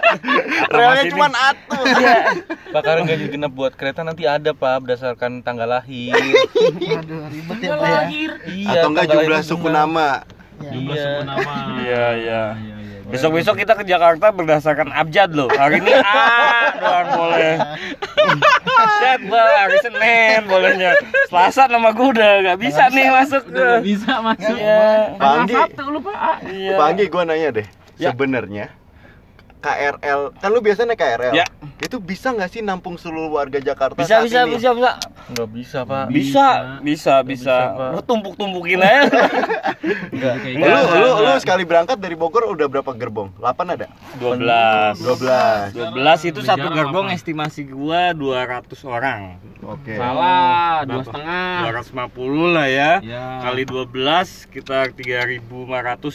[0.77, 1.92] Relnya Mas cuma ini.
[1.95, 2.41] Atu.
[2.71, 6.17] Bakaran gaji genap buat kereta nanti ada pak berdasarkan tanggal lahir.
[6.17, 8.01] Aduh, ribet ya Pak ya.
[8.49, 8.71] iya.
[8.75, 10.09] Atau enggak tanggal jumlah lahir suku nama.
[10.59, 10.71] Ya.
[10.71, 11.05] Jumlah Iya.
[11.05, 11.41] suku nama.
[11.43, 12.05] Iya, iya.
[12.15, 12.81] Iya, iya.
[13.03, 15.51] Besok-besok kita ke Jakarta berdasarkan abjad loh.
[15.51, 16.17] Hari ini A
[16.75, 17.55] doang boleh.
[18.99, 20.93] Set bang, hari Senin bolehnya.
[21.29, 23.43] Selasa nama gue udah gak bisa nih masuk.
[23.53, 24.57] Udah nggak bisa masuk.
[24.57, 24.87] Iya.
[25.21, 25.55] Panggi.
[25.55, 26.37] Sabtu lu pak.
[26.49, 26.77] Iya.
[26.81, 27.67] Pagi gua nanya deh.
[28.01, 28.11] Ya.
[28.11, 28.73] Sebenarnya
[29.63, 31.33] KRL, kan lu biasa naik KRL.
[31.33, 31.47] Ya.
[31.79, 34.55] Itu bisa nggak sih nampung seluruh warga Jakarta Bisa, saat bisa, ini?
[34.55, 34.91] bisa, bisa.
[35.31, 36.05] Nggak bisa pak.
[36.11, 36.47] Bisa,
[36.79, 37.23] bisa, bisa.
[37.23, 37.91] bisa, Pak.
[37.91, 39.03] Lu tumpuk-tumpukin aja.
[40.15, 40.35] Enggak.
[40.41, 41.27] Kayak Lu, Enggak, lu, enggak.
[41.27, 43.35] lu sekali berangkat dari Bogor udah berapa gerbong?
[43.39, 43.87] 8 ada?
[44.19, 44.99] 12.
[44.99, 45.75] 12.
[45.75, 47.17] 12 itu satu gerbong apa?
[47.19, 49.21] estimasi gua 200 orang.
[49.63, 49.95] Oke.
[49.95, 51.71] Salah, dua setengah.
[51.71, 52.93] 250 lah ya.
[53.03, 53.27] Ya.
[53.43, 55.43] Kali 12 sekitar 3.500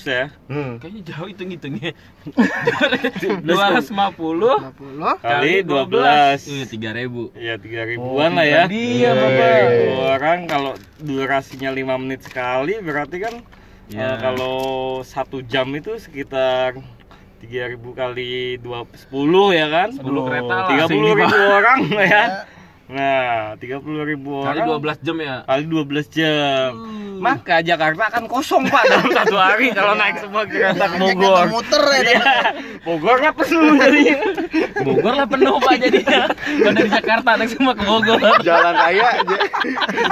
[0.04, 0.24] ya.
[0.48, 0.80] Hmm.
[0.80, 1.92] Kayaknya jauh hitung hitungnya.
[3.40, 6.42] Dua ratus lima puluh 50 Kali 12.
[6.48, 7.22] Iya tiga ribu.
[7.34, 8.64] Ya 3 ribuan lah ya.
[8.66, 9.60] Iya, Bapak.
[10.18, 13.36] Orang kalau durasinya 5 menit sekali berarti kan
[13.88, 14.04] Ya.
[14.04, 14.60] eh, kalau
[15.00, 16.76] satu jam itu sekitar
[17.40, 19.90] 3000 kali 2 10 ya kan?
[19.96, 20.68] 10 kereta lah.
[20.68, 22.24] 30 Segini, ribu orang lah ya.
[22.88, 25.36] Nah, 30 ribu Kali orang 12 jam ya.
[25.44, 26.72] kali 12 jam.
[26.72, 27.20] Hmm.
[27.20, 31.20] Maka Jakarta akan kosong Pak dalam satu hari kalau naik semua kereta ke Banyak yang
[31.20, 31.46] Bogor.
[31.50, 32.00] muter ya.
[32.00, 32.22] Iya.
[32.80, 34.18] Bogor nggak penuh jadinya.
[34.80, 36.22] Bogor lah penuh pak jadinya.
[36.30, 38.20] Kalau dari Jakarta naik semua ke Bogor.
[38.40, 39.44] Jalan raya j-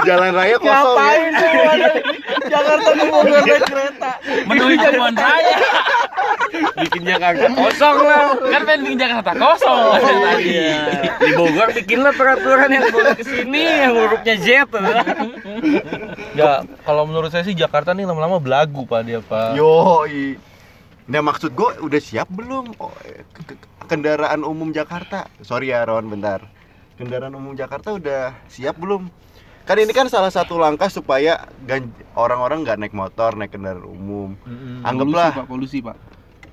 [0.04, 1.00] Jalan raya kosong ya.
[1.00, 2.00] Ngapain semua dari
[2.44, 4.10] Jakarta ke Bogor naik kereta?
[4.44, 5.56] Menuhi kebun raya.
[6.76, 8.22] Bikin Jakarta kosong lah.
[8.44, 10.44] Kan pengen bikin Jakarta kosong dari tadi.
[10.50, 10.76] Iya.
[11.16, 14.46] Di Bogor bikinlah peraturan yang boleh ke sini yang hurufnya Z.
[16.34, 16.50] Ya
[16.82, 19.56] kalau menurut saya sih Jakarta nih lama-lama belagu pak dia pak.
[19.56, 20.36] Yoi.
[21.06, 25.30] Nah maksud gue udah siap belum oh, eh, ke- ke- kendaraan umum Jakarta?
[25.38, 26.42] Sorry ya Ron, bentar.
[26.98, 29.06] Kendaraan umum Jakarta udah siap belum?
[29.66, 31.46] Kan ini kan salah satu langkah supaya
[32.14, 34.34] orang-orang nggak naik motor, naik kendaraan umum.
[34.82, 35.94] Anggaplah pak, polusi pak.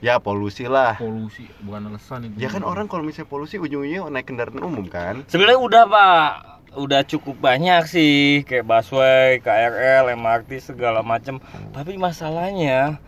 [0.04, 1.00] Ya polusi lah.
[1.00, 2.44] Polusi bukan alasan itu.
[2.44, 5.24] Ya kan orang kalau misalnya polusi ujung-ujungnya naik kendaraan umum kan?
[5.32, 6.32] Sebenarnya udah Pak,
[6.76, 11.40] udah cukup banyak sih kayak busway, KRL, MRT segala macam.
[11.72, 13.00] Tapi masalahnya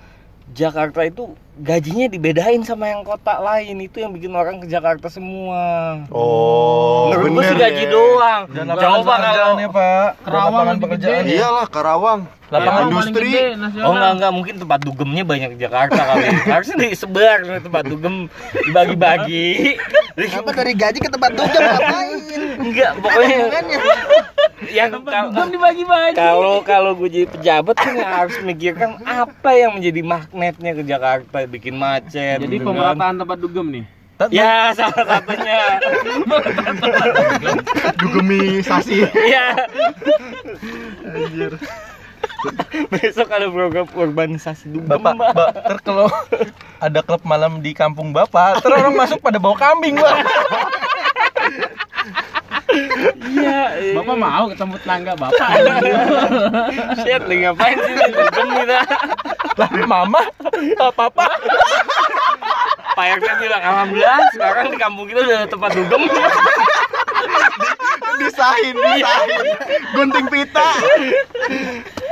[0.56, 6.04] Jakarta itu gajinya dibedain sama yang kota lain itu yang bikin orang ke Jakarta semua.
[6.12, 7.92] Oh, Menurut bener sih gaji ya.
[7.92, 8.42] doang.
[8.52, 10.10] Dan Coba kalau ya pak.
[10.20, 11.24] Lebih pekerjaan.
[11.24, 11.36] gede.
[11.40, 12.22] Iyalah Karawang.
[12.46, 13.32] Lapangan industri.
[13.82, 16.26] Oh enggak enggak mungkin tempat dugemnya banyak di Jakarta kali.
[16.54, 18.30] Harusnya disebar tempat dugem
[18.70, 19.80] dibagi-bagi.
[20.14, 22.20] Kenapa dari gaji ke tempat dugem ngapain?
[22.56, 23.38] Enggak, pokoknya
[24.72, 26.16] yang kalau Belum dibagi-bagi.
[26.16, 31.38] kalau kalau gue jadi pejabat kan yang harus mikirkan apa yang menjadi magnetnya ke Jakarta
[31.46, 32.66] bikin macet Jadi gitu kan.
[32.72, 33.84] pemerataan tempat dugem nih.
[34.32, 35.60] ya salah satunya
[38.00, 38.96] Dugemisasi.
[39.28, 39.46] ya
[42.88, 45.34] besok ada program urbanisasi dugem Bapak, Mbak.
[45.62, 46.08] Ter kalau
[46.80, 50.16] ada klub malam di kampung Bapak, ter orang masuk pada bawa kambing, Mbak.
[53.36, 53.94] Iya iya.
[53.98, 55.50] Bapak mau ketemu tetangga bapak.
[57.04, 58.80] Shit, lagi ngapain sih di dugem kita
[59.56, 60.22] Lah, Mama,
[60.56, 61.26] eh, Papa.
[62.96, 66.02] Pak RT bilang alhamdulillah sekarang di kampung kita udah ada tempat dugem
[68.20, 69.44] disahin, disahin.
[69.96, 70.70] Gunting pita.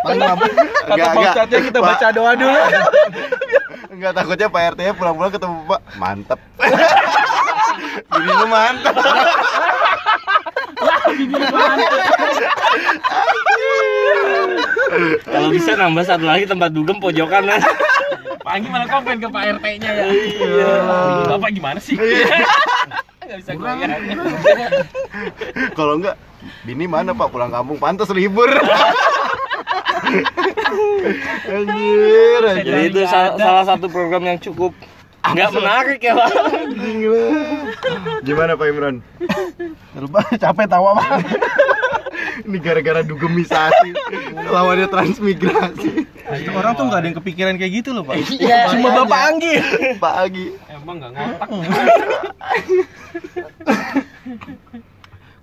[0.03, 1.31] Paling mabuk Kata Enggak, Pak enggak.
[1.31, 1.87] Ustadznya kita Pak.
[1.87, 2.59] baca doa dulu.
[3.93, 6.39] Enggak takutnya Pak RT nya pulang-pulang ketemu Pak mantep.
[8.19, 8.95] Ini lu mantep.
[15.23, 17.61] Kalau bisa nambah satu lagi tempat dugem pojokan lah.
[18.43, 20.03] Pagi malah komplain ke Pak RT-nya ya.
[20.11, 20.71] Iya.
[21.31, 21.95] Bapak gimana sih?
[23.23, 23.91] Enggak bisa goyang.
[25.79, 26.19] Kalau enggak
[26.67, 28.51] Bini mana Pak pulang kampung pantas libur.
[31.47, 32.65] anjir, anjir.
[32.65, 34.73] Jadi itu sa- salah satu program yang cukup
[35.23, 36.29] nggak menarik ya pak.
[38.21, 38.95] Gimana Pak Imran?
[39.95, 41.23] lupa capek tawa mah
[42.43, 43.93] Ini gara-gara dugemisasi
[44.49, 46.03] lawannya transmigrasi.
[46.51, 48.19] Orang tuh nggak ada yang kepikiran kayak gitu loh, Pak.
[48.35, 49.29] Iya, Cuma iya, Bapak iya.
[49.29, 49.55] Anggi.
[50.01, 50.45] Pak Agi.
[50.67, 51.47] Emang enggak ngotak.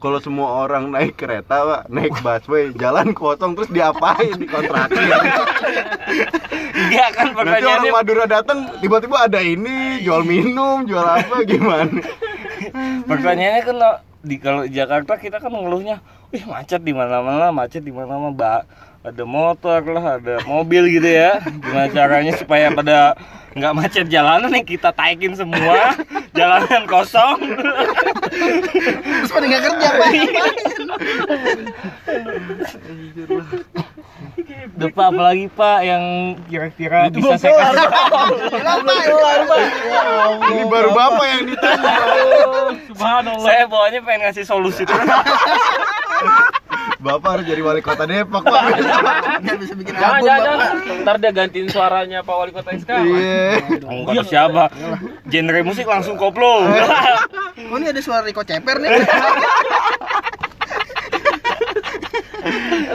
[0.01, 4.96] Kalau semua orang naik kereta, Pak, naik busway, jalan kosong terus diapain dikontrakin?
[6.72, 12.01] Enggak kan Nanti orang pertanyaannya Madura datang tiba-tiba ada ini jual minum, jual apa gimana?
[13.05, 13.76] pertanyaannya kan
[14.24, 16.01] di kalau Jakarta kita kan ngeluhnya,
[16.32, 18.62] wih macet di mana-mana, macet di mana-mana, Mbak.
[19.01, 21.40] Ada motor lah, ada mobil gitu ya.
[21.40, 23.16] Gimana caranya supaya pada
[23.57, 25.96] nggak macet jalanan yang kita taikin semua,
[26.36, 27.40] jalanan kosong.
[29.01, 30.11] terus pada nggak kerja pak
[34.76, 36.05] Duh, Pak, apalagi Pak yang
[36.48, 37.88] kira-kira bisa saya kasih
[40.44, 41.94] Ini baru bapak yang ditanya.
[42.92, 43.44] Subhanallah.
[43.44, 45.09] Saya bawanya pengen ngasih solusi terus.
[47.00, 48.62] Bapak harus jadi wali kota Depok, Pak.
[49.40, 50.68] nggak bisa bikin Jangan, album jangan, jangan.
[51.00, 53.08] Ntar dia gantiin suaranya Pak Wali Kota sekarang.
[53.08, 53.56] Iya.
[53.88, 54.68] Enggak siapa.
[55.24, 56.60] Genre musik langsung koplo.
[57.70, 58.90] oh ini ada suara Riko Ceper nih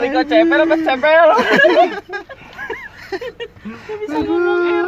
[0.02, 0.76] Riko ceper apa
[3.66, 4.88] ceper?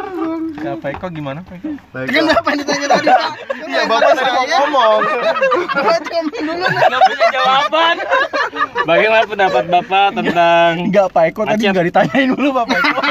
[0.58, 1.68] Ya, Pak Eko gimana, Pak Eko?
[2.06, 3.30] Kenapa yang ditanya tadi pak
[3.68, 5.00] Iya, Bapak tadi mau ngomong.
[5.68, 7.94] bapak ngomong dulu nah Enggak punya jawaban.
[8.84, 11.72] Bagaimana pendapat Bapak tentang Enggak, Pak Eko tadi Macet.
[11.74, 12.98] nggak ditanyain dulu, Pak Eko.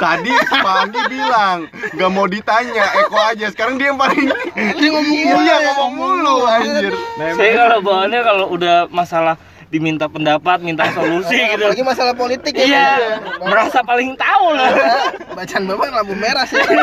[0.00, 1.58] Tadi Pak Anggi bilang
[1.92, 3.46] nggak mau ditanya, Eko aja.
[3.52, 5.68] Sekarang dia yang paling dia ngomong mulu iya ya.
[5.68, 6.92] ngomong mulu anjir.
[7.36, 9.36] saya kalau bawaannya kalau udah masalah
[9.70, 11.62] diminta pendapat, minta solusi gitu.
[11.62, 12.88] apalagi masalah politik ya Iya,
[13.22, 13.46] Bapak.
[13.46, 14.70] merasa paling tahu lah.
[15.38, 16.74] bacaan bapak lampu merah sih itu.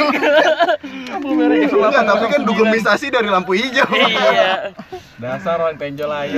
[1.16, 3.88] Enggak, tapi kan dugemisasi dari lampu hijau.
[3.96, 4.76] iya.
[5.16, 6.36] Dasar orang tenjolaya.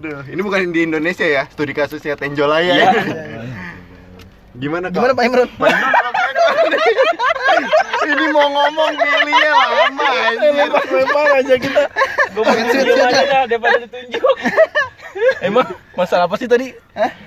[0.00, 2.88] Aduh, ini bukan di Indonesia ya, studi kasusnya Tenjolaya ya.
[4.54, 4.94] Gimana Kak?
[4.94, 5.48] gimana Pak Imron
[8.04, 10.52] Ini mau ngomong pilihnya lama anjir.
[10.92, 11.82] Lempar aja kita.
[12.36, 14.34] Gue mau tunjuk aja daripada ditunjuk.
[15.40, 16.76] Emang masalah apa sih tadi?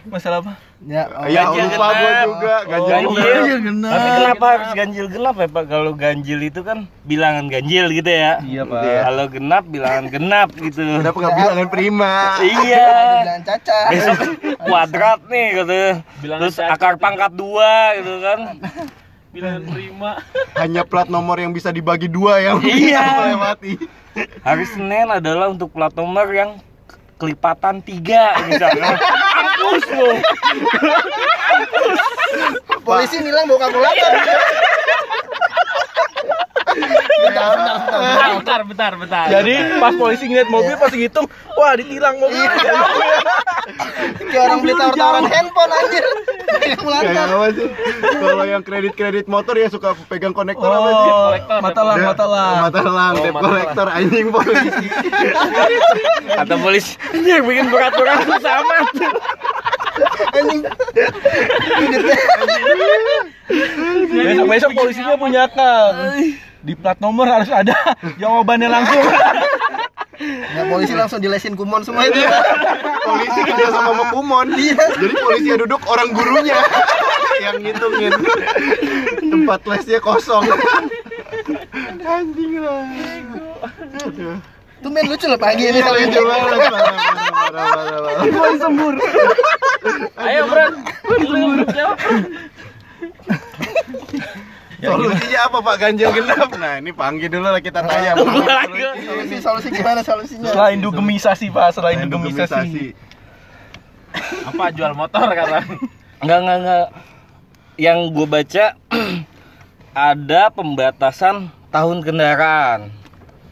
[0.05, 0.53] Masalah apa?
[0.79, 1.25] Ya oh.
[1.25, 2.27] Ya Ganjil lupa gua genap.
[2.27, 2.93] juga ganjil.
[3.17, 3.57] Ganjil.
[3.63, 3.91] genap.
[3.91, 5.63] Tapi kenapa harus ganjil genap ya Pak?
[5.65, 8.31] Kalau ganjil itu kan bilangan ganjil gitu ya.
[8.39, 8.81] Iya, Pak.
[8.83, 8.99] Iya.
[9.03, 10.83] Kalau genap bilangan genap gitu.
[11.01, 12.13] Kenapa nggak bilangan prima?
[12.39, 12.87] Iya.
[13.19, 14.17] bilang caca Besok
[14.59, 15.81] kuadrat nih gitu.
[16.21, 16.73] Bilangan Terus cacat.
[16.73, 18.39] akar pangkat dua gitu kan.
[19.27, 20.11] Bilangan prima.
[20.55, 23.01] Hanya plat nomor yang bisa dibagi dua yang Iya.
[23.01, 23.73] bisa melewati.
[24.39, 26.57] Hari Senin adalah untuk plat nomor yang
[27.17, 28.95] kelipatan tiga misalnya.
[28.97, 30.09] Mampus lu.
[32.87, 34.11] polisi nilang bawa kalkulator
[36.67, 39.25] bentar bentar bentar Bentar, bentar, bentar.
[39.29, 42.43] Jadi pas polisi ngeliat mobil pas ngitung, wah ditilang mobil.
[44.21, 46.03] kayak orang beli tawar-tawaran handphone anjir
[46.67, 47.67] apa sih?
[48.17, 51.09] Kalau yang kredit-kredit motor yang suka pegang konektor apa sih?
[51.09, 52.53] Oh, kolektor, mata lang, Dia- mata lang.
[52.61, 54.85] Mata lang, Oh, debt mata kolektor anjing polisi.
[56.29, 58.75] Kata polisi, ini yang bikin peraturan sama.
[60.33, 60.61] anjing
[64.07, 65.83] Besok besok polisinya punya akal.
[66.61, 67.73] Di plat nomor harus ada
[68.21, 69.05] jawabannya langsung.
[70.17, 72.17] Nah, polisi langsung dilesin kumon semua itu.
[73.05, 74.47] polisi kerja sama sama Kumon.
[74.49, 76.57] Jadi polisi yang duduk orang gurunya
[77.45, 78.13] yang ngitungin.
[79.21, 80.41] Tempat lesnya kosong.
[82.01, 82.81] Anjing lah.
[84.01, 84.41] Aduh.
[84.77, 86.57] Tuh main lucu loh pagi ini Ini kalau lucu banget.
[88.57, 88.93] Sembur.
[90.17, 90.65] Ayo, Bro.
[91.29, 91.65] Lu
[94.81, 94.97] jawab.
[94.97, 96.49] Solusinya apa Pak ganjil genap?
[96.57, 98.11] Nah ini panggil dulu lah kita tanya.
[98.17, 100.49] solusi solusi gimana solusinya?
[100.53, 102.93] Selain dugemisasi, Pak, selain dugemisasi.
[104.47, 105.65] Apa jual motor kata?
[106.23, 106.87] Enggak, enggak, enggak.
[107.77, 108.65] Yang gue baca
[110.11, 111.35] ada pembatasan
[111.69, 112.89] tahun kendaraan.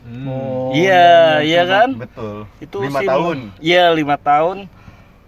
[0.06, 0.26] Hmm.
[0.30, 1.90] Oh, Iya, iya kan?
[1.98, 2.46] Betul.
[2.62, 3.38] Itu lima tahun.
[3.58, 4.70] Iya, lima tahun.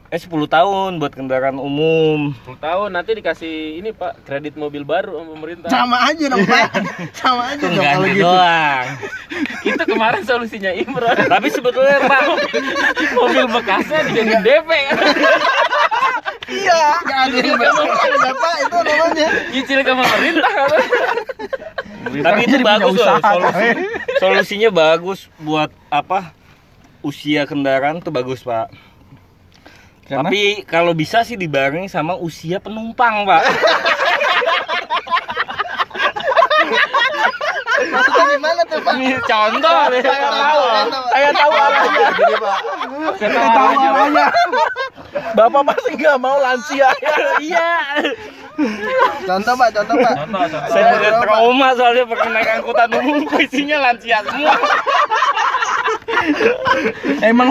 [0.07, 2.31] Eh 10 tahun buat kendaraan umum.
[2.47, 5.67] 10 tahun nanti dikasih ini Pak, kredit mobil baru sama pemerintah.
[5.67, 6.69] Sama aja dong, Pak.
[7.19, 8.23] Sama aja dong kalau gitu.
[8.23, 8.85] doang.
[9.67, 11.11] Itu kemarin solusinya Imron.
[11.27, 12.23] Tapi sebetulnya Pak,
[13.19, 14.97] mobil bekasnya dijadiin DP kan.
[16.47, 18.55] Iya, enggak ada yang benar, Pak.
[18.63, 19.29] Itu namanya.
[19.51, 20.69] Nyicil ke pemerintah kan.
[22.07, 23.19] tapi itu bagus loh.
[23.19, 23.67] Solusi,
[24.23, 26.31] solusinya bagus buat apa?
[27.03, 28.86] Usia kendaraan tuh bagus, Pak.
[30.07, 33.43] Karena Tapi kalau bisa sih dibarengi sama usia penumpang, Pak.
[37.77, 38.93] Maksudnya gimana tuh, Pak?
[38.97, 40.01] Ini contoh nih.
[40.01, 40.61] Saya tahu,
[41.13, 42.07] saya tahu arahnya.
[42.17, 42.57] Jadi Pak,
[43.17, 44.25] Saya tahu arahnya.
[45.37, 46.89] Bapak masih nggak mau lansia.
[47.37, 47.69] Iya.
[49.29, 50.13] Contoh, Pak, contoh, Pak.
[50.17, 50.61] Contoh, contoh.
[50.73, 54.55] Saya ada trauma soalnya pernah naik angkutan umum isinya lansia semua.
[57.21, 57.49] Emang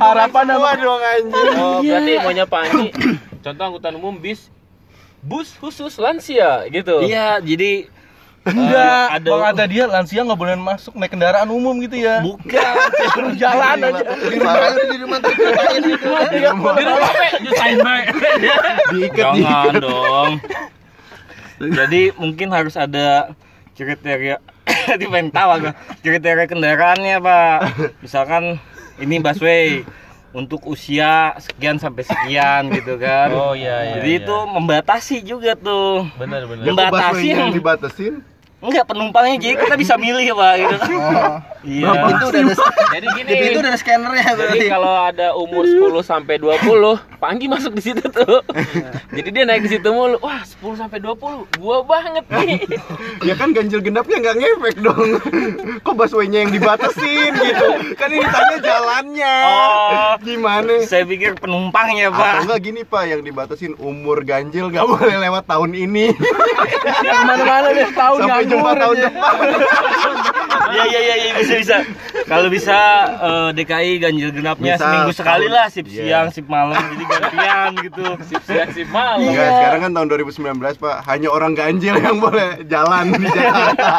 [0.00, 0.70] harapan apa?
[0.80, 1.52] dong anjing.
[1.60, 2.86] Oh, berarti maunya Pak Ani.
[3.44, 4.48] Contoh angkutan umum bis
[5.20, 7.04] bus khusus lansia gitu.
[7.04, 7.90] Iya, jadi
[8.48, 12.24] Enggak, ada- Bang ada dia lansia nggak boleh masuk naik kendaraan umum gitu ya.
[12.24, 12.74] bukan.
[13.40, 14.02] Jalan aja.
[14.04, 15.42] Di rumah aja di rumah gitu.
[16.32, 16.72] Di rumah
[17.12, 18.06] baik.
[18.88, 20.32] Diikat Jangan dong.
[21.58, 23.34] Jadi mungkin harus ada
[23.74, 24.38] kriteria
[25.00, 27.58] di pengen tahu agak kriteria kendaraannya pak.
[28.00, 28.58] Misalkan
[28.98, 29.82] ini busway
[30.30, 33.32] untuk usia sekian sampai sekian gitu kan.
[33.32, 34.20] Oh, iya, iya, Jadi iya.
[34.22, 36.06] itu membatasi juga tuh.
[36.14, 36.64] Benar benar.
[36.68, 38.20] Membatasi yang dibatasin?
[38.58, 40.76] Enggak penumpangnya jadi kita bisa milih pak gitu.
[41.58, 41.90] Oh, Iya.
[41.90, 42.54] itu udah ada
[42.94, 43.28] Jadi gini.
[43.28, 44.66] di itu udah ada scannernya Jadi berarti.
[44.70, 46.62] kalau ada umur 10 sampai 20,
[47.18, 48.40] Panggi masuk di situ tuh.
[49.18, 50.22] Jadi dia naik di situ mulu.
[50.22, 51.18] Wah, 10 sampai 20.
[51.58, 52.62] Gua banget nih.
[53.26, 55.18] Ya kan ganjil genapnya nggak ngefek dong.
[55.82, 57.66] Kok busway-nya yang dibatasin gitu?
[57.98, 59.34] Kan ini tanya jalannya.
[59.44, 60.12] Oh.
[60.22, 60.86] Gimana?
[60.86, 62.34] Saya pikir penumpangnya Atau pak.
[62.46, 67.90] enggak gini Pak, yang dibatasin umur ganjil nggak boleh lewat tahun ini Ke mana-mana deh
[67.90, 69.34] tahun sampai jumpa tahun depan.
[70.68, 71.76] Iya iya iya iya, bisa bisa.
[72.28, 72.76] Kalau bisa
[73.16, 76.04] eh, DKI ganjil genapnya Bisa, seminggu sekali lah, sip Iya.
[76.04, 78.04] siang, sip malam, jadi gantian gitu.
[78.28, 79.24] Sip siang sip malam.
[79.24, 83.92] Enggak, sekarang kan tahun 2019 Pak, hanya orang ganjil yang boleh jalan di Jakarta.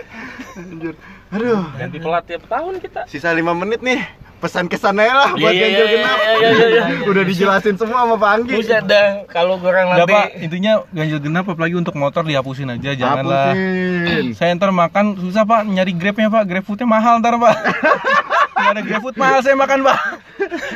[0.56, 0.94] Anjir.
[1.30, 3.00] Aduh, Ganti pelat tiap tahun kita.
[3.04, 4.00] sisa 5 menit nih.
[4.40, 6.18] Pesan kesan aja lah buat Iya, iya, ganjil iya, genap.
[6.18, 6.84] iya, iya, iya, iya.
[7.12, 8.54] Udah dijelasin semua sama Pak Anggi.
[8.56, 12.90] Buset dah, kalau orang Enggak nanti pak, intinya ganjil genap apalagi untuk motor dihapusin aja,
[12.96, 13.52] janganlah.
[13.52, 14.24] Hapusin.
[14.40, 17.54] Saya ntar makan susah pak, nyari grabnya pak, grab foodnya mahal ntar pak.
[18.60, 19.98] Nggak ada grab food mahal saya makan pak.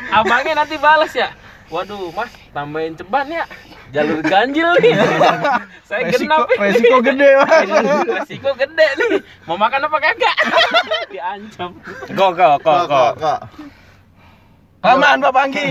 [0.09, 1.29] Abangnya nanti balas ya.
[1.75, 3.43] Waduh, Mas, tambahin ceban ya.
[3.91, 4.95] Jalur ganjil nih.
[5.91, 6.59] Saya Resiko, genap nih.
[6.63, 7.61] resiko gede pak.
[8.23, 9.19] Resiko gede nih.
[9.43, 10.37] Mau makan apa kagak?
[11.13, 11.71] Diancam.
[12.15, 13.41] kok kok kok Kok.
[14.85, 15.67] Aman pak Panggi.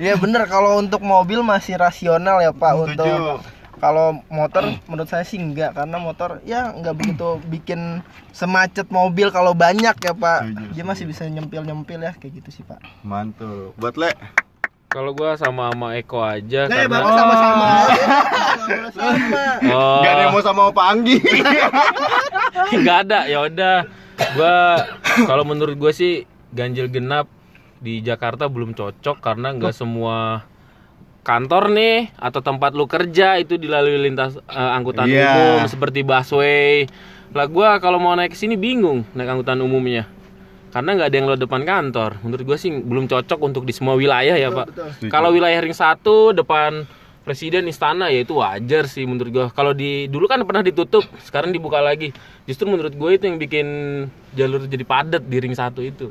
[0.00, 2.88] Iya bener kalau untuk mobil masih rasional ya Pak Setuju.
[2.88, 3.36] untuk
[3.78, 9.54] kalau motor menurut saya sih enggak karena motor ya nggak begitu bikin semacet mobil kalau
[9.56, 10.40] banyak ya Pak.
[10.44, 12.78] Setuju, Dia masih bisa nyempil-nyempil ya kayak gitu sih Pak.
[13.02, 13.72] Mantul.
[13.78, 14.12] Buat Le.
[14.88, 17.68] Kalau gua sama sama Eko aja Eh, karena Bapak sama-sama.
[18.88, 19.44] Sama.
[19.68, 21.18] Oh, Gak ada yang mau sama Pak Anggi.
[22.82, 23.76] nggak ada ya udah
[24.34, 24.56] gua
[25.24, 26.12] kalau menurut gue sih
[26.52, 27.28] ganjil genap
[27.78, 30.42] di Jakarta belum cocok karena nggak semua
[31.22, 35.58] kantor nih atau tempat lu kerja itu dilalui lintas eh, angkutan Iya.
[35.58, 36.88] umum seperti busway
[37.30, 40.08] lah gua kalau mau naik ke sini bingung naik angkutan umumnya
[40.68, 43.96] karena nggak ada yang lo depan kantor menurut gue sih belum cocok untuk di semua
[43.96, 45.08] wilayah ya pak Setuju.
[45.08, 46.84] kalau wilayah ring satu depan
[47.24, 49.46] presiden istana ya itu wajar sih menurut gua.
[49.52, 52.08] Kalau di dulu kan pernah ditutup, sekarang dibuka lagi.
[52.48, 53.66] Justru menurut gue itu yang bikin
[54.32, 56.08] jalur jadi padat di ring satu itu.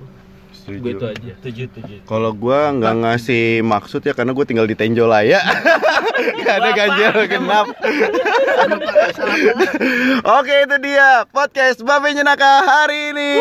[0.67, 1.31] Gue itu aja.
[1.39, 1.97] Tujuh tujuh.
[2.03, 5.39] Kalau gua nggak ngasih maksud ya karena gue tinggal di Tenjolaya.
[6.17, 7.67] Gak ada ganjil genap.
[10.39, 13.31] Oke itu dia podcast Babe Nyenaka hari ini.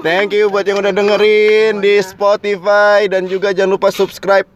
[0.00, 4.46] Thank you buat yang udah dengerin di Spotify dan juga jangan lupa subscribe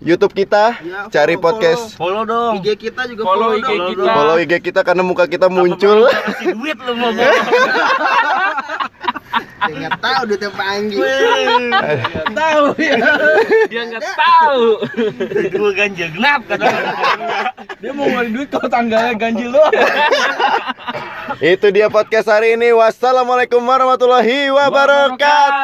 [0.00, 0.76] YouTube kita.
[0.80, 1.82] Ya, Cari follow, podcast.
[1.96, 2.60] Follow dong.
[2.60, 3.90] IG kita juga Follow follow, IG dong.
[3.96, 4.12] kita.
[4.12, 6.08] Follow IG kita karena muka kita muncul.
[6.44, 7.10] Duit lu mau.
[9.60, 10.96] Ya, nggak tahu duitnya Pak Anggi.
[12.32, 12.96] Tahu ya.
[13.68, 14.80] Dia nggak tahu.
[15.52, 16.64] Gue ganjil genap kata.
[17.80, 19.72] Dia mau ngeluarin duit kalau tanggalnya ganjil doang.
[21.44, 22.72] Itu dia podcast hari ini.
[22.72, 25.60] Wassalamualaikum warahmatullahi wabarakatuh.